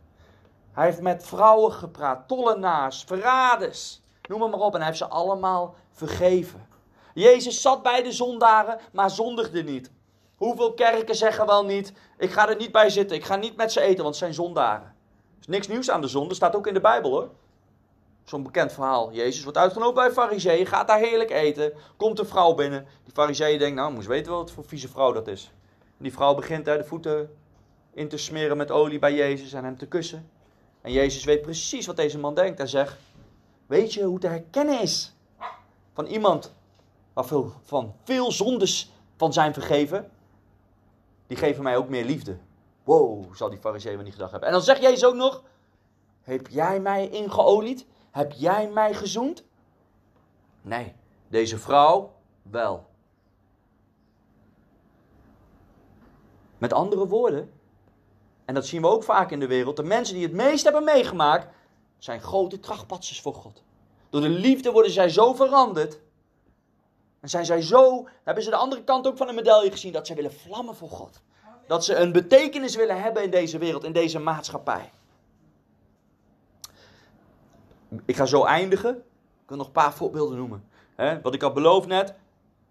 Hij 0.71 0.85
heeft 0.85 1.01
met 1.01 1.25
vrouwen 1.25 1.71
gepraat, 1.71 2.27
tollenaars, 2.27 3.03
verraders, 3.03 4.01
noem 4.27 4.39
maar, 4.39 4.49
maar 4.49 4.59
op. 4.59 4.73
En 4.73 4.77
hij 4.77 4.87
heeft 4.87 4.97
ze 4.97 5.07
allemaal 5.07 5.75
vergeven. 5.91 6.67
Jezus 7.13 7.61
zat 7.61 7.83
bij 7.83 8.03
de 8.03 8.11
zondaren, 8.11 8.79
maar 8.91 9.09
zondigde 9.09 9.63
niet. 9.63 9.91
Hoeveel 10.35 10.73
kerken 10.73 11.15
zeggen 11.15 11.45
wel 11.45 11.65
niet, 11.65 11.93
ik 12.17 12.31
ga 12.31 12.49
er 12.49 12.55
niet 12.55 12.71
bij 12.71 12.89
zitten, 12.89 13.17
ik 13.17 13.25
ga 13.25 13.35
niet 13.35 13.55
met 13.55 13.71
ze 13.71 13.81
eten, 13.81 14.03
want 14.03 14.07
het 14.07 14.15
zijn 14.15 14.33
zondaren. 14.33 14.95
Niks 15.47 15.67
nieuws 15.67 15.89
aan 15.89 16.01
de 16.01 16.07
zonde, 16.07 16.33
staat 16.33 16.55
ook 16.55 16.67
in 16.67 16.73
de 16.73 16.79
Bijbel 16.79 17.11
hoor. 17.11 17.29
Zo'n 18.23 18.43
bekend 18.43 18.73
verhaal. 18.73 19.13
Jezus 19.13 19.43
wordt 19.43 19.57
uitgenodigd 19.57 19.95
bij 19.95 20.11
fariseeën, 20.11 20.65
gaat 20.65 20.87
daar 20.87 20.99
heerlijk 20.99 21.29
eten. 21.29 21.73
Komt 21.97 22.19
een 22.19 22.25
vrouw 22.25 22.53
binnen. 22.53 22.85
Die 23.03 23.13
fariseeën 23.13 23.59
denkt, 23.59 23.75
nou, 23.75 23.93
moest 23.93 24.07
weten 24.07 24.31
wat 24.31 24.51
voor 24.51 24.63
vieze 24.63 24.87
vrouw 24.87 25.11
dat 25.11 25.27
is. 25.27 25.51
En 25.79 26.03
die 26.03 26.13
vrouw 26.13 26.35
begint 26.35 26.65
hè, 26.65 26.77
de 26.77 26.83
voeten 26.83 27.37
in 27.93 28.07
te 28.07 28.17
smeren 28.17 28.57
met 28.57 28.71
olie 28.71 28.99
bij 28.99 29.13
Jezus 29.13 29.53
en 29.53 29.63
hem 29.63 29.77
te 29.77 29.87
kussen. 29.87 30.29
En 30.81 30.91
Jezus 30.91 31.23
weet 31.23 31.41
precies 31.41 31.85
wat 31.85 31.95
deze 31.95 32.19
man 32.19 32.35
denkt. 32.35 32.57
Hij 32.57 32.67
zegt, 32.67 32.97
weet 33.65 33.93
je 33.93 34.03
hoe 34.03 34.19
te 34.19 34.27
herkennen 34.27 34.81
is 34.81 35.15
van 35.93 36.05
iemand 36.05 36.53
waarvan 37.13 37.95
veel 38.03 38.31
zondes 38.31 38.91
van 39.17 39.33
zijn 39.33 39.53
vergeven? 39.53 40.11
Die 41.27 41.37
geven 41.37 41.63
mij 41.63 41.77
ook 41.77 41.89
meer 41.89 42.05
liefde. 42.05 42.37
Wow, 42.87 43.35
zal 43.35 43.49
die 43.49 43.59
fariseeën 43.59 43.95
wel 43.95 44.03
niet 44.03 44.13
gedacht 44.13 44.31
hebben. 44.31 44.49
En 44.49 44.55
dan 44.55 44.63
zegt 44.63 44.81
Jezus 44.81 45.05
ook 45.05 45.15
nog, 45.15 45.43
heb 46.21 46.47
jij 46.47 46.79
mij 46.79 47.09
ingeolied? 47.09 47.85
Heb 48.11 48.31
jij 48.31 48.69
mij 48.69 48.93
gezoend? 48.93 49.43
Nee, 50.61 50.95
deze 51.27 51.57
vrouw 51.57 52.13
wel. 52.41 52.85
Met 56.57 56.73
andere 56.73 57.07
woorden, 57.07 57.51
en 58.45 58.53
dat 58.53 58.65
zien 58.65 58.81
we 58.81 58.87
ook 58.87 59.03
vaak 59.03 59.31
in 59.31 59.39
de 59.39 59.47
wereld, 59.47 59.75
de 59.75 59.83
mensen 59.83 60.15
die 60.15 60.23
het 60.23 60.33
meest 60.33 60.63
hebben 60.63 60.83
meegemaakt, 60.83 61.47
zijn 61.97 62.21
grote 62.21 62.59
trachtpatsers 62.59 63.21
voor 63.21 63.33
God. 63.33 63.63
Door 64.09 64.21
de 64.21 64.29
liefde 64.29 64.71
worden 64.71 64.91
zij 64.91 65.09
zo 65.09 65.33
veranderd. 65.33 65.99
En 67.19 67.29
zijn 67.29 67.45
zij 67.45 67.61
zo, 67.61 68.07
hebben 68.23 68.43
ze 68.43 68.49
de 68.49 68.55
andere 68.55 68.83
kant 68.83 69.07
ook 69.07 69.17
van 69.17 69.27
de 69.27 69.33
medaille 69.33 69.71
gezien, 69.71 69.91
dat 69.91 70.07
zij 70.07 70.15
willen 70.15 70.33
vlammen 70.33 70.75
voor 70.75 70.89
God. 70.89 71.21
Dat 71.67 71.85
ze 71.85 71.95
een 71.95 72.11
betekenis 72.11 72.75
willen 72.75 73.01
hebben 73.01 73.23
in 73.23 73.29
deze 73.29 73.57
wereld, 73.57 73.83
in 73.83 73.93
deze 73.93 74.19
maatschappij. 74.19 74.91
Ik 78.05 78.15
ga 78.15 78.25
zo 78.25 78.43
eindigen. 78.43 78.95
Ik 79.43 79.53
wil 79.53 79.57
nog 79.57 79.67
een 79.67 79.81
paar 79.81 79.93
voorbeelden 79.93 80.37
noemen. 80.37 80.69
wat 81.21 81.33
ik 81.33 81.41
had 81.41 81.53
beloofd 81.53 81.87
net, 81.87 82.13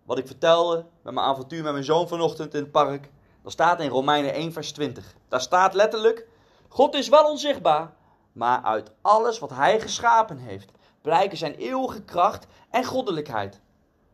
wat 0.04 0.18
ik 0.18 0.26
vertelde 0.26 0.84
met 1.02 1.14
mijn 1.14 1.26
avontuur 1.26 1.62
met 1.62 1.72
mijn 1.72 1.84
zoon 1.84 2.08
vanochtend 2.08 2.54
in 2.54 2.60
het 2.60 2.70
park. 2.70 3.10
Dat 3.42 3.52
staat 3.52 3.80
in 3.80 3.88
Romeinen 3.88 4.32
1, 4.32 4.52
vers 4.52 4.72
20. 4.72 5.14
Daar 5.28 5.40
staat 5.40 5.74
letterlijk: 5.74 6.26
God 6.68 6.94
is 6.94 7.08
wel 7.08 7.30
onzichtbaar, 7.30 7.92
maar 8.32 8.62
uit 8.62 8.90
alles 9.00 9.38
wat 9.38 9.50
Hij 9.50 9.80
geschapen 9.80 10.38
heeft, 10.38 10.70
blijken 11.02 11.38
zijn 11.38 11.54
eeuwige 11.54 12.02
kracht 12.02 12.46
en 12.70 12.84
goddelijkheid. 12.84 13.60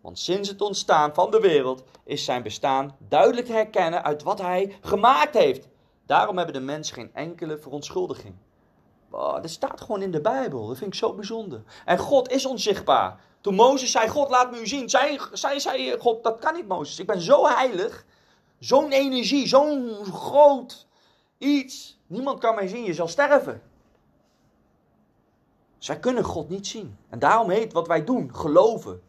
Want 0.03 0.19
sinds 0.19 0.49
het 0.49 0.61
ontstaan 0.61 1.15
van 1.15 1.31
de 1.31 1.41
wereld 1.41 1.83
is 2.05 2.25
zijn 2.25 2.43
bestaan 2.43 2.97
duidelijk 3.09 3.49
herkennen 3.49 4.05
uit 4.05 4.23
wat 4.23 4.41
Hij 4.41 4.77
gemaakt 4.81 5.35
heeft. 5.35 5.69
Daarom 6.07 6.37
hebben 6.37 6.55
de 6.55 6.61
mensen 6.61 6.95
geen 6.95 7.15
enkele 7.15 7.59
verontschuldiging. 7.59 8.35
Dat 9.11 9.51
staat 9.51 9.81
gewoon 9.81 10.03
in 10.03 10.11
de 10.11 10.21
Bijbel. 10.21 10.67
Dat 10.67 10.79
vind 10.79 10.93
ik 10.93 10.99
zo 10.99 11.15
bijzonder. 11.15 11.62
En 11.85 11.99
God 11.99 12.31
is 12.31 12.47
onzichtbaar. 12.47 13.21
Toen 13.41 13.55
Mozes 13.55 13.91
zei: 13.91 14.09
God, 14.09 14.31
laat 14.31 14.51
me 14.51 14.61
u 14.61 14.67
zien. 14.67 14.88
Zij 14.88 15.21
zei, 15.33 15.61
zei 15.61 15.99
God: 15.99 16.23
Dat 16.23 16.38
kan 16.38 16.55
niet, 16.55 16.69
Mozes. 16.69 16.99
Ik 16.99 17.07
ben 17.07 17.21
zo 17.21 17.47
heilig. 17.47 18.05
Zo'n 18.59 18.91
energie, 18.91 19.49
zo'n 19.49 20.05
groot 20.05 20.87
iets. 21.38 22.01
Niemand 22.07 22.38
kan 22.38 22.55
mij 22.55 22.67
zien, 22.69 22.85
je 22.85 22.95
zal 22.95 23.09
sterven. 23.09 23.62
Zij 25.79 25.99
kunnen 25.99 26.25
God 26.25 26.49
niet 26.49 26.67
zien. 26.67 26.97
En 27.09 27.19
daarom 27.19 27.51
heet 27.51 27.73
wat 27.73 27.87
wij 27.87 28.05
doen 28.05 28.35
geloven. 28.35 29.03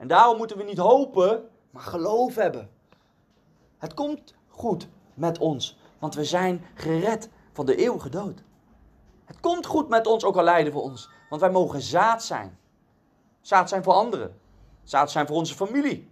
En 0.00 0.08
daarom 0.08 0.36
moeten 0.36 0.56
we 0.56 0.62
niet 0.62 0.78
hopen, 0.78 1.48
maar 1.70 1.82
geloof 1.82 2.34
hebben. 2.34 2.70
Het 3.78 3.94
komt 3.94 4.34
goed 4.48 4.88
met 5.14 5.38
ons, 5.38 5.78
want 5.98 6.14
we 6.14 6.24
zijn 6.24 6.66
gered 6.74 7.28
van 7.52 7.66
de 7.66 7.76
eeuwige 7.76 8.08
dood. 8.08 8.42
Het 9.24 9.40
komt 9.40 9.66
goed 9.66 9.88
met 9.88 10.06
ons, 10.06 10.24
ook 10.24 10.36
al 10.36 10.42
lijden 10.42 10.72
voor 10.72 10.82
ons, 10.82 11.10
want 11.28 11.40
wij 11.40 11.50
mogen 11.50 11.80
zaad 11.80 12.22
zijn. 12.22 12.58
Zaad 13.40 13.68
zijn 13.68 13.82
voor 13.82 13.92
anderen. 13.92 14.40
Zaad 14.84 15.10
zijn 15.10 15.26
voor 15.26 15.36
onze 15.36 15.54
familie. 15.54 16.10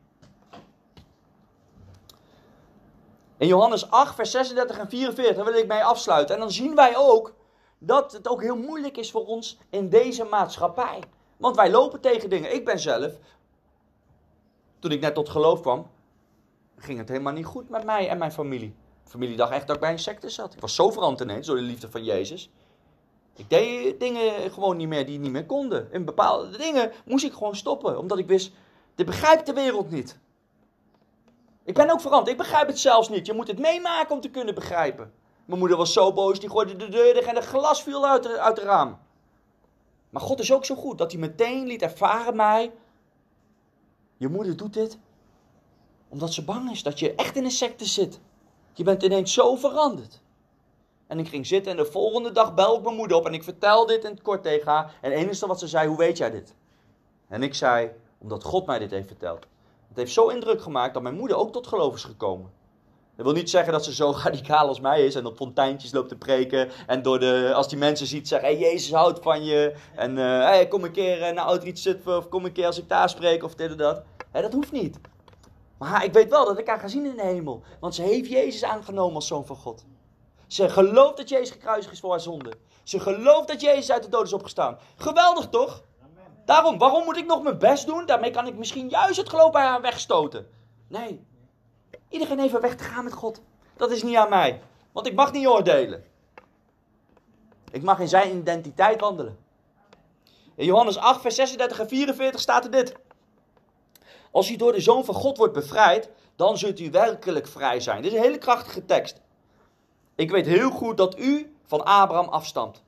In 3.37 3.47
Johannes 3.47 3.91
8, 3.91 4.15
vers 4.15 4.31
36 4.31 4.79
en 4.79 4.89
44 4.89 5.37
daar 5.37 5.53
wil 5.53 5.63
ik 5.63 5.69
mee 5.69 5.85
afsluiten. 5.85 6.35
En 6.35 6.41
dan 6.41 6.51
zien 6.51 6.75
wij 6.75 6.97
ook 6.97 7.35
dat 7.79 8.13
het 8.13 8.29
ook 8.29 8.43
heel 8.43 8.57
moeilijk 8.57 8.97
is 8.97 9.11
voor 9.11 9.27
ons 9.27 9.59
in 9.71 9.89
deze 9.89 10.25
maatschappij. 10.25 11.03
Want 11.37 11.57
wij 11.57 11.71
lopen 11.71 12.01
tegen 12.01 12.31
dingen. 12.31 12.55
Ik 12.55 12.65
ben 12.65 12.79
zelf, 12.79 13.13
toen 14.79 14.91
ik 14.91 15.01
net 15.01 15.15
tot 15.15 15.29
geloof 15.29 15.61
kwam, 15.61 15.87
ging 16.77 16.99
het 16.99 17.09
helemaal 17.09 17.33
niet 17.33 17.45
goed 17.45 17.69
met 17.69 17.85
mij 17.85 18.09
en 18.09 18.19
mijn 18.19 18.33
familie. 18.33 18.75
Familie 19.05 19.37
dacht 19.37 19.53
echt 19.53 19.67
dat 19.67 19.77
ik 19.77 19.83
bij 19.83 19.93
een 19.93 19.99
secte 19.99 20.29
zat. 20.29 20.55
Ik 20.55 20.61
was 20.61 20.75
zo 20.75 20.91
veranderd 20.91 21.31
ineens 21.31 21.47
door 21.47 21.57
de 21.57 21.63
liefde 21.63 21.91
van 21.91 22.05
Jezus. 22.05 22.51
Ik 23.35 23.51
deed 23.51 24.01
dingen 24.01 24.51
gewoon 24.51 24.77
niet 24.77 24.89
meer 24.89 25.07
die 25.07 25.19
niet 25.19 25.31
meer 25.31 25.47
konden. 25.47 25.93
In 25.93 26.05
bepaalde 26.05 26.57
dingen 26.57 26.93
moest 27.05 27.25
ik 27.25 27.33
gewoon 27.33 27.57
stoppen, 27.57 27.99
omdat 27.99 28.19
ik 28.19 28.27
wist, 28.27 28.53
dit 28.95 29.07
begrijpt 29.07 29.47
de 29.47 29.53
wereld 29.53 29.91
niet. 29.91 30.19
Ik 31.65 31.75
ben 31.75 31.91
ook 31.91 32.01
veranderd. 32.01 32.31
Ik 32.31 32.37
begrijp 32.37 32.67
het 32.67 32.79
zelfs 32.79 33.09
niet. 33.09 33.27
Je 33.27 33.33
moet 33.33 33.49
het 33.49 33.59
meemaken 33.59 34.15
om 34.15 34.21
te 34.21 34.31
kunnen 34.31 34.55
begrijpen. 34.55 35.13
Mijn 35.45 35.59
moeder 35.59 35.77
was 35.77 35.93
zo 35.93 36.13
boos, 36.13 36.41
die 36.41 36.51
gooide 36.51 36.77
de 36.77 36.89
deur 36.89 37.15
dicht 37.15 37.27
en 37.27 37.35
het 37.35 37.45
glas 37.45 37.83
viel 37.83 38.07
uit, 38.07 38.27
uit 38.27 38.57
het 38.57 38.67
raam. 38.67 38.99
Maar 40.11 40.23
God 40.23 40.41
is 40.41 40.53
ook 40.53 40.65
zo 40.65 40.75
goed 40.75 40.99
dat 40.99 41.13
hij 41.13 41.21
meteen 41.21 41.67
liet 41.67 41.83
ervaren 41.83 42.37
mij. 42.37 42.73
Je 44.19 44.29
moeder 44.29 44.57
doet 44.57 44.75
dit 44.75 44.99
omdat 46.09 46.33
ze 46.33 46.45
bang 46.45 46.71
is 46.71 46.83
dat 46.83 46.99
je 46.99 47.15
echt 47.15 47.37
in 47.37 47.45
een 47.45 47.51
secte 47.51 47.85
zit. 47.85 48.21
Je 48.73 48.85
bent 48.85 49.03
ineens 49.03 49.33
zo 49.33 49.57
veranderd. 49.57 50.21
En 51.07 51.19
ik 51.19 51.29
ging 51.29 51.47
zitten 51.47 51.73
en 51.73 51.79
de 51.79 51.91
volgende 51.91 52.33
dag 52.33 52.55
bel 52.55 52.77
ik 52.77 52.83
mijn 52.83 52.97
moeder 52.97 53.17
op 53.17 53.27
en 53.27 53.35
ik 53.35 53.43
vertel 53.43 53.87
dit 53.87 54.05
in 54.05 54.11
het 54.11 54.23
kort 54.23 54.43
tegen 54.43 54.73
haar. 54.73 54.99
En 55.01 55.11
het 55.11 55.21
enige 55.21 55.47
wat 55.47 55.59
ze 55.59 55.69
zei, 55.69 55.89
hoe 55.89 55.97
weet 55.97 56.19
jij 56.19 56.31
dit? 56.31 56.55
En 57.29 57.43
ik 57.43 57.55
zei, 57.55 57.91
omdat 58.19 58.45
God 58.45 58.67
mij 58.67 58.79
dit 58.79 58.91
heeft 58.91 59.07
verteld. 59.07 59.47
Het 59.89 59.97
heeft 59.97 60.13
zo 60.13 60.29
indruk 60.29 60.63
gemaakt 60.63 60.95
dat 60.95 61.03
mijn 61.03 61.17
moeder 61.17 61.37
ook 61.37 61.53
tot 61.53 61.67
geloof 61.67 61.95
is 61.95 62.05
gekomen. 62.05 62.51
Dat 63.19 63.27
wil 63.27 63.37
niet 63.37 63.51
zeggen 63.51 63.73
dat 63.73 63.85
ze 63.85 63.95
zo 63.95 64.15
radicaal 64.25 64.69
als 64.69 64.81
mij 64.81 65.05
is 65.05 65.15
en 65.15 65.27
op 65.27 65.37
fonteintjes 65.37 65.93
loopt 65.93 66.09
te 66.09 66.17
preken. 66.17 66.71
En 66.87 67.03
door 67.03 67.19
de, 67.19 67.53
als 67.55 67.69
die 67.69 67.79
mensen 67.79 68.07
ziet 68.07 68.29
zeggen, 68.29 68.49
hey, 68.49 68.59
Jezus 68.59 68.93
houdt 68.93 69.23
van 69.23 69.45
je. 69.45 69.75
En 69.95 70.17
uh, 70.17 70.45
hey, 70.45 70.69
kom 70.69 70.85
een 70.85 70.93
keer 70.93 71.19
uh, 71.19 71.31
naar 71.35 71.45
Outreach 71.45 71.79
Zutphen 71.79 72.17
of 72.17 72.29
kom 72.29 72.45
een 72.45 72.53
keer 72.53 72.67
als 72.67 72.79
ik 72.79 72.89
daar 72.89 73.09
spreek 73.09 73.45
of 73.45 73.55
dit 73.55 73.71
en 73.71 73.77
dat. 73.77 74.03
Hey, 74.31 74.43
dat 74.43 74.53
hoeft 74.53 74.73
niet. 74.73 74.99
Maar 75.79 76.05
ik 76.05 76.13
weet 76.13 76.29
wel 76.31 76.45
dat 76.45 76.59
ik 76.59 76.67
haar 76.67 76.79
ga 76.79 76.89
zien 76.89 77.07
in 77.07 77.17
de 77.17 77.23
hemel. 77.23 77.63
Want 77.81 77.95
ze 77.95 78.03
heeft 78.03 78.31
Jezus 78.31 78.65
aangenomen 78.65 79.15
als 79.15 79.27
zoon 79.27 79.47
van 79.47 79.57
God. 79.57 79.85
Ze 80.47 80.69
gelooft 80.69 81.17
dat 81.17 81.29
Jezus 81.29 81.51
gekruisigd 81.51 81.93
is 81.93 82.01
voor 82.01 82.11
haar 82.11 82.21
zonde. 82.21 82.53
Ze 82.83 83.01
gelooft 83.01 83.49
dat 83.49 83.61
Jezus 83.61 83.91
uit 83.91 84.03
de 84.03 84.09
dood 84.09 84.27
is 84.27 84.33
opgestaan. 84.33 84.79
Geweldig 84.97 85.49
toch? 85.49 85.83
Daarom, 86.45 86.79
waarom 86.79 87.05
moet 87.05 87.17
ik 87.17 87.27
nog 87.27 87.43
mijn 87.43 87.59
best 87.59 87.87
doen? 87.87 88.07
Daarmee 88.07 88.31
kan 88.31 88.47
ik 88.47 88.57
misschien 88.57 88.89
juist 88.89 89.17
het 89.17 89.29
geloof 89.29 89.51
bij 89.51 89.65
haar 89.65 89.81
wegstoten. 89.81 90.47
Nee. 90.89 91.27
Iedereen 92.09 92.39
een 92.39 92.61
weg 92.61 92.77
te 92.77 92.85
gaan 92.85 93.05
met 93.05 93.13
God. 93.13 93.41
Dat 93.77 93.91
is 93.91 94.03
niet 94.03 94.17
aan 94.17 94.29
mij. 94.29 94.61
Want 94.93 95.07
ik 95.07 95.15
mag 95.15 95.33
niet 95.33 95.47
oordelen. 95.47 96.05
Ik 97.71 97.83
mag 97.83 98.01
in 98.01 98.09
zijn 98.09 98.37
identiteit 98.37 99.01
wandelen. 99.01 99.39
In 100.55 100.65
Johannes 100.65 100.97
8, 100.97 101.21
vers 101.21 101.35
36 101.35 101.79
en 101.81 101.89
44 101.89 102.41
staat 102.41 102.65
er 102.65 102.71
dit. 102.71 102.95
Als 104.31 104.51
u 104.51 104.57
door 104.57 104.73
de 104.73 104.81
Zoon 104.81 105.05
van 105.05 105.15
God 105.15 105.37
wordt 105.37 105.53
bevrijd, 105.53 106.11
dan 106.37 106.59
zult 106.59 106.81
u 106.81 106.91
werkelijk 106.91 107.47
vrij 107.47 107.81
zijn. 107.81 108.03
Dit 108.03 108.13
is 108.13 108.19
een 108.19 108.25
hele 108.25 108.39
krachtige 108.39 108.85
tekst. 108.85 109.21
Ik 110.15 110.31
weet 110.31 110.47
heel 110.47 110.71
goed 110.71 110.97
dat 110.97 111.19
u 111.19 111.55
van 111.67 111.85
Abraham 111.85 112.29
afstamt. 112.29 112.83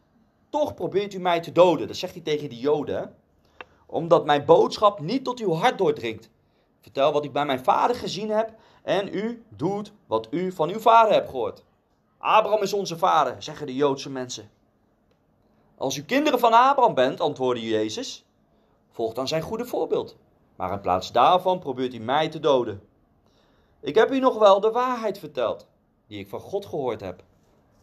Toch 0.49 0.75
probeert 0.75 1.15
u 1.15 1.19
mij 1.19 1.41
te 1.41 1.53
doden. 1.53 1.87
Dat 1.87 1.97
zegt 1.97 2.13
hij 2.13 2.23
tegen 2.23 2.49
die 2.49 2.59
Joden. 2.59 3.17
Omdat 3.87 4.25
mijn 4.25 4.45
boodschap 4.45 5.01
niet 5.01 5.25
tot 5.25 5.41
uw 5.41 5.53
hart 5.53 5.79
doordringt. 5.79 6.31
Vertel 6.81 7.13
wat 7.13 7.25
ik 7.25 7.33
bij 7.33 7.45
mijn 7.45 7.65
vader 7.65 7.97
gezien 7.97 8.31
heb. 8.31 8.53
En 8.83 9.15
u 9.15 9.45
doet 9.49 9.93
wat 10.07 10.29
u 10.31 10.53
van 10.53 10.69
uw 10.69 10.81
vader 10.81 11.13
hebt 11.13 11.29
gehoord. 11.29 11.65
Abraham 12.19 12.63
is 12.63 12.73
onze 12.73 12.99
vader, 12.99 13.43
zeggen 13.43 13.67
de 13.67 13.75
Joodse 13.75 14.11
mensen. 14.11 14.51
Als 15.77 15.97
u 15.97 16.05
kinderen 16.05 16.39
van 16.39 16.53
Abraham 16.53 16.95
bent, 16.95 17.21
antwoordde 17.21 17.69
Jezus, 17.69 18.25
volg 18.91 19.15
dan 19.15 19.29
zijn 19.29 19.43
goede 19.43 19.65
voorbeeld. 19.65 20.17
Maar 20.57 20.73
in 20.73 20.81
plaats 20.81 21.13
daarvan 21.13 21.59
probeert 21.59 21.95
u 21.95 21.99
mij 21.99 22.29
te 22.29 22.41
doden. 22.41 22.83
Ik 23.81 23.95
heb 23.95 24.11
u 24.11 24.19
nog 24.19 24.39
wel 24.39 24.61
de 24.61 24.71
waarheid 24.71 25.19
verteld. 25.19 25.69
die 26.07 26.19
ik 26.19 26.29
van 26.29 26.41
God 26.41 26.67
gehoord 26.67 27.01
heb. 27.01 27.23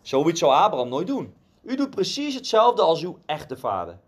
Zoiets 0.02 0.40
zou 0.40 0.54
Abraham 0.54 0.90
nooit 0.90 1.08
doen. 1.08 1.36
U 1.62 1.76
doet 1.76 1.90
precies 1.90 2.36
hetzelfde 2.36 2.82
als 2.82 3.04
uw 3.04 3.18
echte 3.26 3.58
vader. 3.58 4.00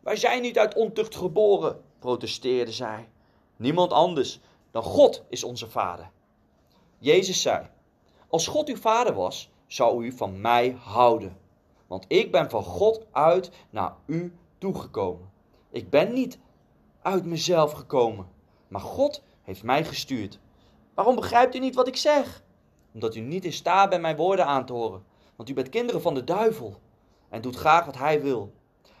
Wij 0.00 0.16
zijn 0.16 0.42
niet 0.42 0.58
uit 0.58 0.74
ontucht 0.74 1.16
geboren, 1.16 1.80
protesteerde 1.98 2.72
zij. 2.72 3.08
Niemand 3.56 3.92
anders 3.92 4.40
dan 4.70 4.82
God 4.82 5.22
is 5.28 5.44
onze 5.44 5.70
vader. 5.70 6.10
Jezus 7.02 7.42
zei: 7.42 7.66
Als 8.28 8.46
God 8.46 8.68
uw 8.68 8.76
vader 8.76 9.14
was, 9.14 9.50
zou 9.66 10.04
u 10.04 10.12
van 10.12 10.40
mij 10.40 10.76
houden. 10.80 11.36
Want 11.86 12.04
ik 12.08 12.32
ben 12.32 12.50
van 12.50 12.62
God 12.62 13.06
uit 13.12 13.50
naar 13.70 13.94
u 14.06 14.36
toegekomen. 14.58 15.30
Ik 15.70 15.90
ben 15.90 16.12
niet 16.12 16.38
uit 17.02 17.24
mezelf 17.24 17.72
gekomen, 17.72 18.28
maar 18.68 18.80
God 18.80 19.22
heeft 19.42 19.62
mij 19.62 19.84
gestuurd. 19.84 20.38
Waarom 20.94 21.14
begrijpt 21.14 21.54
u 21.54 21.58
niet 21.58 21.74
wat 21.74 21.88
ik 21.88 21.96
zeg? 21.96 22.42
Omdat 22.94 23.14
u 23.14 23.20
niet 23.20 23.44
in 23.44 23.52
staat 23.52 23.90
bent 23.90 24.02
mijn 24.02 24.16
woorden 24.16 24.46
aan 24.46 24.66
te 24.66 24.72
horen. 24.72 25.04
Want 25.36 25.48
u 25.48 25.54
bent 25.54 25.68
kinderen 25.68 26.02
van 26.02 26.14
de 26.14 26.24
duivel 26.24 26.80
en 27.28 27.40
doet 27.40 27.56
graag 27.56 27.84
wat 27.84 27.98
hij 27.98 28.22
wil. 28.22 28.52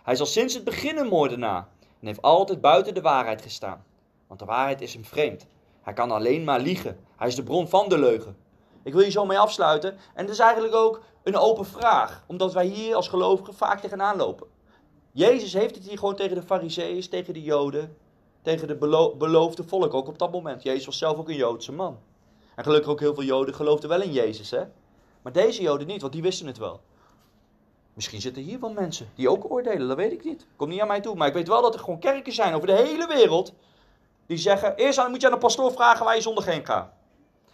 Hij 0.02 0.12
is 0.12 0.20
al 0.20 0.26
sinds 0.26 0.54
het 0.54 0.64
begin 0.64 0.96
een 0.96 1.08
moordenaar 1.08 1.68
en 2.00 2.06
heeft 2.06 2.22
altijd 2.22 2.60
buiten 2.60 2.94
de 2.94 3.00
waarheid 3.00 3.42
gestaan. 3.42 3.84
Want 4.26 4.40
de 4.40 4.46
waarheid 4.46 4.80
is 4.80 4.94
hem 4.94 5.04
vreemd. 5.04 5.46
Hij 5.82 5.92
kan 5.92 6.10
alleen 6.10 6.44
maar 6.44 6.60
liegen. 6.60 6.98
Hij 7.16 7.28
is 7.28 7.34
de 7.34 7.42
bron 7.42 7.68
van 7.68 7.88
de 7.88 7.98
leugen. 7.98 8.36
Ik 8.82 8.92
wil 8.92 9.02
hier 9.02 9.10
zo 9.10 9.26
mee 9.26 9.38
afsluiten. 9.38 9.90
En 9.90 10.24
het 10.24 10.30
is 10.30 10.38
eigenlijk 10.38 10.74
ook 10.74 11.00
een 11.22 11.36
open 11.36 11.64
vraag, 11.64 12.24
omdat 12.26 12.52
wij 12.52 12.66
hier 12.66 12.94
als 12.94 13.08
gelovigen 13.08 13.54
vaak 13.54 13.80
tegenaan 13.80 14.16
lopen. 14.16 14.46
Jezus 15.12 15.52
heeft 15.52 15.74
het 15.74 15.88
hier 15.88 15.98
gewoon 15.98 16.16
tegen 16.16 16.36
de 16.36 16.42
fariseeën, 16.42 17.08
tegen 17.08 17.34
de 17.34 17.42
joden, 17.42 17.96
tegen 18.42 18.68
de 18.68 18.76
belo 18.76 19.16
beloofde 19.16 19.64
volk 19.64 19.94
ook 19.94 20.08
op 20.08 20.18
dat 20.18 20.32
moment. 20.32 20.62
Jezus 20.62 20.86
was 20.86 20.98
zelf 20.98 21.18
ook 21.18 21.28
een 21.28 21.36
Joodse 21.36 21.72
man. 21.72 21.98
En 22.56 22.64
gelukkig 22.64 22.90
ook 22.90 23.00
heel 23.00 23.14
veel 23.14 23.24
joden 23.24 23.54
geloofden 23.54 23.88
wel 23.88 24.02
in 24.02 24.12
Jezus, 24.12 24.50
hè. 24.50 24.64
Maar 25.22 25.32
deze 25.32 25.62
joden 25.62 25.86
niet, 25.86 26.00
want 26.00 26.12
die 26.12 26.22
wisten 26.22 26.46
het 26.46 26.58
wel. 26.58 26.80
Misschien 27.94 28.20
zitten 28.20 28.42
hier 28.42 28.60
wel 28.60 28.72
mensen 28.72 29.08
die 29.14 29.30
ook 29.30 29.50
oordelen, 29.50 29.88
dat 29.88 29.96
weet 29.96 30.12
ik 30.12 30.24
niet. 30.24 30.46
Komt 30.56 30.70
niet 30.70 30.80
aan 30.80 30.86
mij 30.86 31.00
toe. 31.00 31.14
Maar 31.14 31.28
ik 31.28 31.34
weet 31.34 31.48
wel 31.48 31.62
dat 31.62 31.74
er 31.74 31.80
gewoon 31.80 31.98
kerken 31.98 32.32
zijn 32.32 32.54
over 32.54 32.66
de 32.66 32.76
hele 32.76 33.06
wereld. 33.06 33.52
Die 34.32 34.40
zeggen, 34.40 34.74
eerst 34.76 35.08
moet 35.08 35.20
je 35.20 35.26
aan 35.26 35.32
de 35.32 35.38
pastoor 35.38 35.72
vragen 35.72 36.04
waar 36.04 36.14
je 36.14 36.20
zondag 36.20 36.44
heen 36.44 36.66
gaat. 36.66 36.92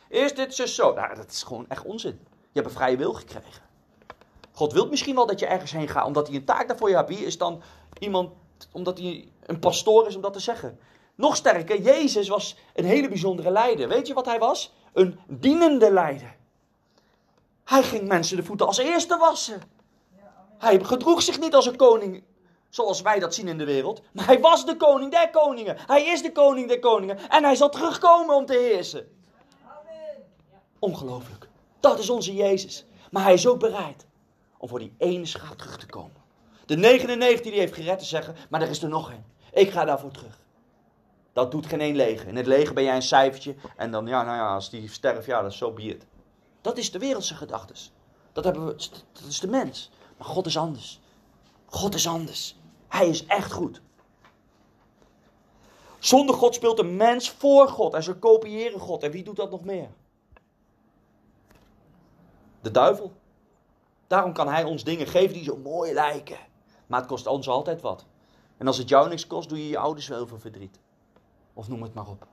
Eerst 0.08 0.36
dit, 0.36 0.54
zus, 0.54 0.74
zo. 0.74 0.94
Nou, 0.94 1.14
dat 1.14 1.30
is 1.30 1.42
gewoon 1.42 1.64
echt 1.68 1.84
onzin. 1.84 2.20
Je 2.30 2.60
hebt 2.60 2.66
een 2.66 2.72
vrije 2.72 2.96
wil 2.96 3.12
gekregen. 3.12 3.62
God 4.52 4.72
wil 4.72 4.88
misschien 4.88 5.14
wel 5.14 5.26
dat 5.26 5.38
je 5.38 5.46
ergens 5.46 5.72
heen 5.72 5.88
gaat, 5.88 6.06
omdat 6.06 6.26
hij 6.26 6.36
een 6.36 6.44
taak 6.44 6.68
daarvoor 6.68 6.88
je 6.88 6.96
hebt. 6.96 7.08
Wie 7.08 7.24
is 7.24 7.38
dan 7.38 7.62
iemand, 7.98 8.32
omdat 8.72 8.98
hij 8.98 9.28
een 9.46 9.58
pastoor 9.58 10.06
is 10.06 10.16
om 10.16 10.22
dat 10.22 10.32
te 10.32 10.40
zeggen? 10.40 10.78
Nog 11.14 11.36
sterker, 11.36 11.80
Jezus 11.80 12.28
was 12.28 12.56
een 12.74 12.84
hele 12.84 13.08
bijzondere 13.08 13.50
leider. 13.50 13.88
Weet 13.88 14.06
je 14.06 14.14
wat 14.14 14.26
hij 14.26 14.38
was? 14.38 14.72
Een 14.92 15.18
dienende 15.26 15.92
leider. 15.92 16.36
Hij 17.64 17.82
ging 17.82 18.08
mensen 18.08 18.36
de 18.36 18.42
voeten 18.42 18.66
als 18.66 18.78
eerste 18.78 19.16
wassen. 19.16 19.62
Hij 20.58 20.84
gedroeg 20.84 21.22
zich 21.22 21.40
niet 21.40 21.54
als 21.54 21.66
een 21.66 21.76
koning, 21.76 22.22
zoals 22.68 23.02
wij 23.02 23.18
dat 23.18 23.34
zien 23.34 23.48
in 23.48 23.58
de 23.58 23.64
wereld. 23.64 24.02
Maar 24.12 24.26
hij 24.26 24.40
was 24.40 24.66
de 24.66 24.76
koning 24.76 25.10
der 25.10 25.30
koningen. 25.30 25.76
Hij 25.86 26.04
is 26.04 26.22
de 26.22 26.32
koning 26.32 26.68
der 26.68 26.78
koningen. 26.78 27.30
En 27.30 27.44
hij 27.44 27.54
zal 27.54 27.68
terugkomen 27.68 28.36
om 28.36 28.46
te 28.46 28.70
heersen. 28.72 29.08
Ongelooflijk. 30.78 31.48
Dat 31.80 31.98
is 31.98 32.10
onze 32.10 32.34
Jezus. 32.34 32.84
Maar 33.10 33.22
hij 33.22 33.32
is 33.32 33.46
ook 33.46 33.60
bereid 33.60 34.06
om 34.58 34.68
voor 34.68 34.78
die 34.78 34.94
ene 34.98 35.26
schaap 35.26 35.58
terug 35.58 35.78
te 35.78 35.86
komen. 35.86 36.16
De 36.66 36.76
99 36.76 37.52
die 37.52 37.60
heeft 37.60 37.74
gered 37.74 37.98
te 37.98 38.04
zeggen, 38.04 38.36
maar 38.48 38.62
er 38.62 38.68
is 38.68 38.82
er 38.82 38.88
nog 38.88 39.10
één. 39.10 39.24
Ik 39.52 39.70
ga 39.70 39.84
daarvoor 39.84 40.10
terug. 40.10 40.38
Dat 41.32 41.50
doet 41.50 41.66
geen 41.66 41.80
één 41.80 41.96
leger. 41.96 42.28
In 42.28 42.36
het 42.36 42.46
leger 42.46 42.74
ben 42.74 42.84
jij 42.84 42.94
een 42.94 43.02
cijfertje 43.02 43.54
en 43.76 43.90
dan, 43.90 44.06
ja, 44.06 44.22
nou 44.22 44.36
ja, 44.36 44.54
als 44.54 44.70
die 44.70 44.90
sterft, 44.90 45.26
ja, 45.26 45.42
dat 45.42 45.52
is 45.52 45.58
zo 45.58 45.74
so 45.76 45.96
Dat 46.60 46.78
is 46.78 46.90
de 46.90 46.98
wereldse 46.98 47.34
gedachtes. 47.34 47.92
Dat, 48.32 48.44
hebben 48.44 48.66
we, 48.66 48.72
dat 49.12 49.28
is 49.28 49.40
de 49.40 49.46
mens. 49.46 49.90
Maar 50.16 50.26
God 50.26 50.46
is 50.46 50.56
anders. 50.58 51.00
God 51.70 51.94
is 51.94 52.06
anders. 52.06 52.56
Hij 52.88 53.08
is 53.08 53.26
echt 53.26 53.52
goed. 53.52 53.80
Zonder 55.98 56.34
God 56.34 56.54
speelt 56.54 56.78
een 56.78 56.96
mens 56.96 57.30
voor 57.30 57.68
God 57.68 57.94
en 57.94 58.02
ze 58.02 58.14
kopiëren 58.14 58.80
God. 58.80 59.02
En 59.02 59.10
wie 59.10 59.24
doet 59.24 59.36
dat 59.36 59.50
nog 59.50 59.64
meer? 59.64 59.88
De 62.60 62.70
duivel. 62.70 63.12
Daarom 64.06 64.32
kan 64.32 64.48
hij 64.48 64.64
ons 64.64 64.84
dingen 64.84 65.06
geven 65.06 65.34
die 65.34 65.44
zo 65.44 65.56
mooi 65.56 65.92
lijken. 65.92 66.38
Maar 66.86 66.98
het 66.98 67.08
kost 67.08 67.26
ons 67.26 67.48
altijd 67.48 67.80
wat. 67.80 68.06
En 68.56 68.66
als 68.66 68.78
het 68.78 68.88
jou 68.88 69.08
niks 69.08 69.26
kost, 69.26 69.48
doe 69.48 69.58
je 69.58 69.68
je 69.68 69.78
ouders 69.78 70.08
wel 70.08 70.26
veel 70.26 70.38
verdriet. 70.38 70.78
Of 71.54 71.68
noem 71.68 71.82
het 71.82 71.94
maar 71.94 72.08
op. 72.08 72.26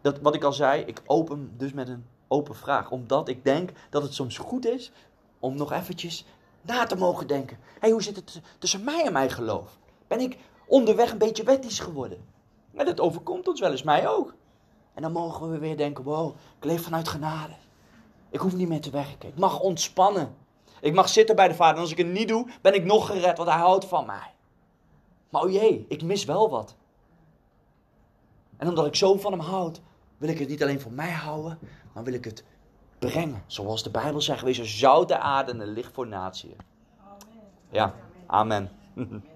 Dat, 0.00 0.20
wat 0.20 0.34
ik 0.34 0.44
al 0.44 0.52
zei, 0.52 0.82
ik 0.82 1.02
open 1.06 1.54
dus 1.56 1.72
met 1.72 1.88
een 1.88 2.06
open 2.28 2.54
vraag. 2.54 2.90
Omdat 2.90 3.28
ik 3.28 3.44
denk 3.44 3.72
dat 3.90 4.02
het 4.02 4.14
soms 4.14 4.38
goed 4.38 4.66
is 4.66 4.92
om 5.38 5.56
nog 5.56 5.72
eventjes 5.72 6.24
na 6.64 6.86
te 6.86 6.96
mogen 6.96 7.26
denken. 7.26 7.56
Hé, 7.56 7.78
hey, 7.80 7.90
hoe 7.90 8.02
zit 8.02 8.16
het 8.16 8.40
tussen 8.58 8.84
mij 8.84 9.04
en 9.04 9.12
mijn 9.12 9.30
geloof? 9.30 9.78
Ben 10.06 10.20
ik 10.20 10.38
onderweg 10.66 11.10
een 11.10 11.18
beetje 11.18 11.44
wettisch 11.44 11.78
geworden? 11.78 12.24
En 12.74 12.86
dat 12.86 13.00
overkomt 13.00 13.48
ons 13.48 13.60
wel 13.60 13.70
eens, 13.70 13.82
mij 13.82 14.08
ook. 14.08 14.34
En 14.94 15.02
dan 15.02 15.12
mogen 15.12 15.50
we 15.50 15.58
weer 15.58 15.76
denken, 15.76 16.04
wow, 16.04 16.34
ik 16.58 16.64
leef 16.64 16.82
vanuit 16.82 17.08
genade. 17.08 17.52
Ik 18.30 18.40
hoef 18.40 18.54
niet 18.54 18.68
meer 18.68 18.80
te 18.80 18.90
werken. 18.90 19.28
Ik 19.28 19.38
mag 19.38 19.60
ontspannen. 19.60 20.36
Ik 20.80 20.94
mag 20.94 21.08
zitten 21.08 21.36
bij 21.36 21.48
de 21.48 21.54
Vader. 21.54 21.74
En 21.74 21.80
als 21.80 21.90
ik 21.90 21.98
het 21.98 22.06
niet 22.06 22.28
doe, 22.28 22.50
ben 22.60 22.74
ik 22.74 22.84
nog 22.84 23.06
gered, 23.06 23.36
want 23.36 23.48
Hij 23.48 23.58
houdt 23.58 23.84
van 23.84 24.06
mij. 24.06 24.32
Maar 25.28 25.42
oh 25.42 25.50
jee, 25.50 25.84
ik 25.88 26.02
mis 26.02 26.24
wel 26.24 26.50
wat. 26.50 26.76
En 28.56 28.68
omdat 28.68 28.86
ik 28.86 28.94
zo 28.94 29.16
van 29.16 29.32
Hem 29.32 29.40
houd, 29.40 29.80
wil 30.16 30.28
ik 30.28 30.38
het 30.38 30.48
niet 30.48 30.62
alleen 30.62 30.80
voor 30.80 30.92
mij 30.92 31.10
houden, 31.10 31.58
maar 31.92 32.04
wil 32.04 32.14
ik 32.14 32.24
het 32.24 32.44
brengen. 32.98 33.42
Zoals 33.46 33.82
de 33.82 33.90
Bijbel 33.90 34.20
zegt, 34.20 34.42
wees 34.42 34.58
een 34.58 34.64
de 35.06 35.18
aarde 35.18 35.52
en 35.52 35.60
een 35.60 35.72
licht 35.72 35.92
voor 35.92 36.06
natie. 36.06 36.56
Ja, 37.70 37.94
amen. 38.26 38.70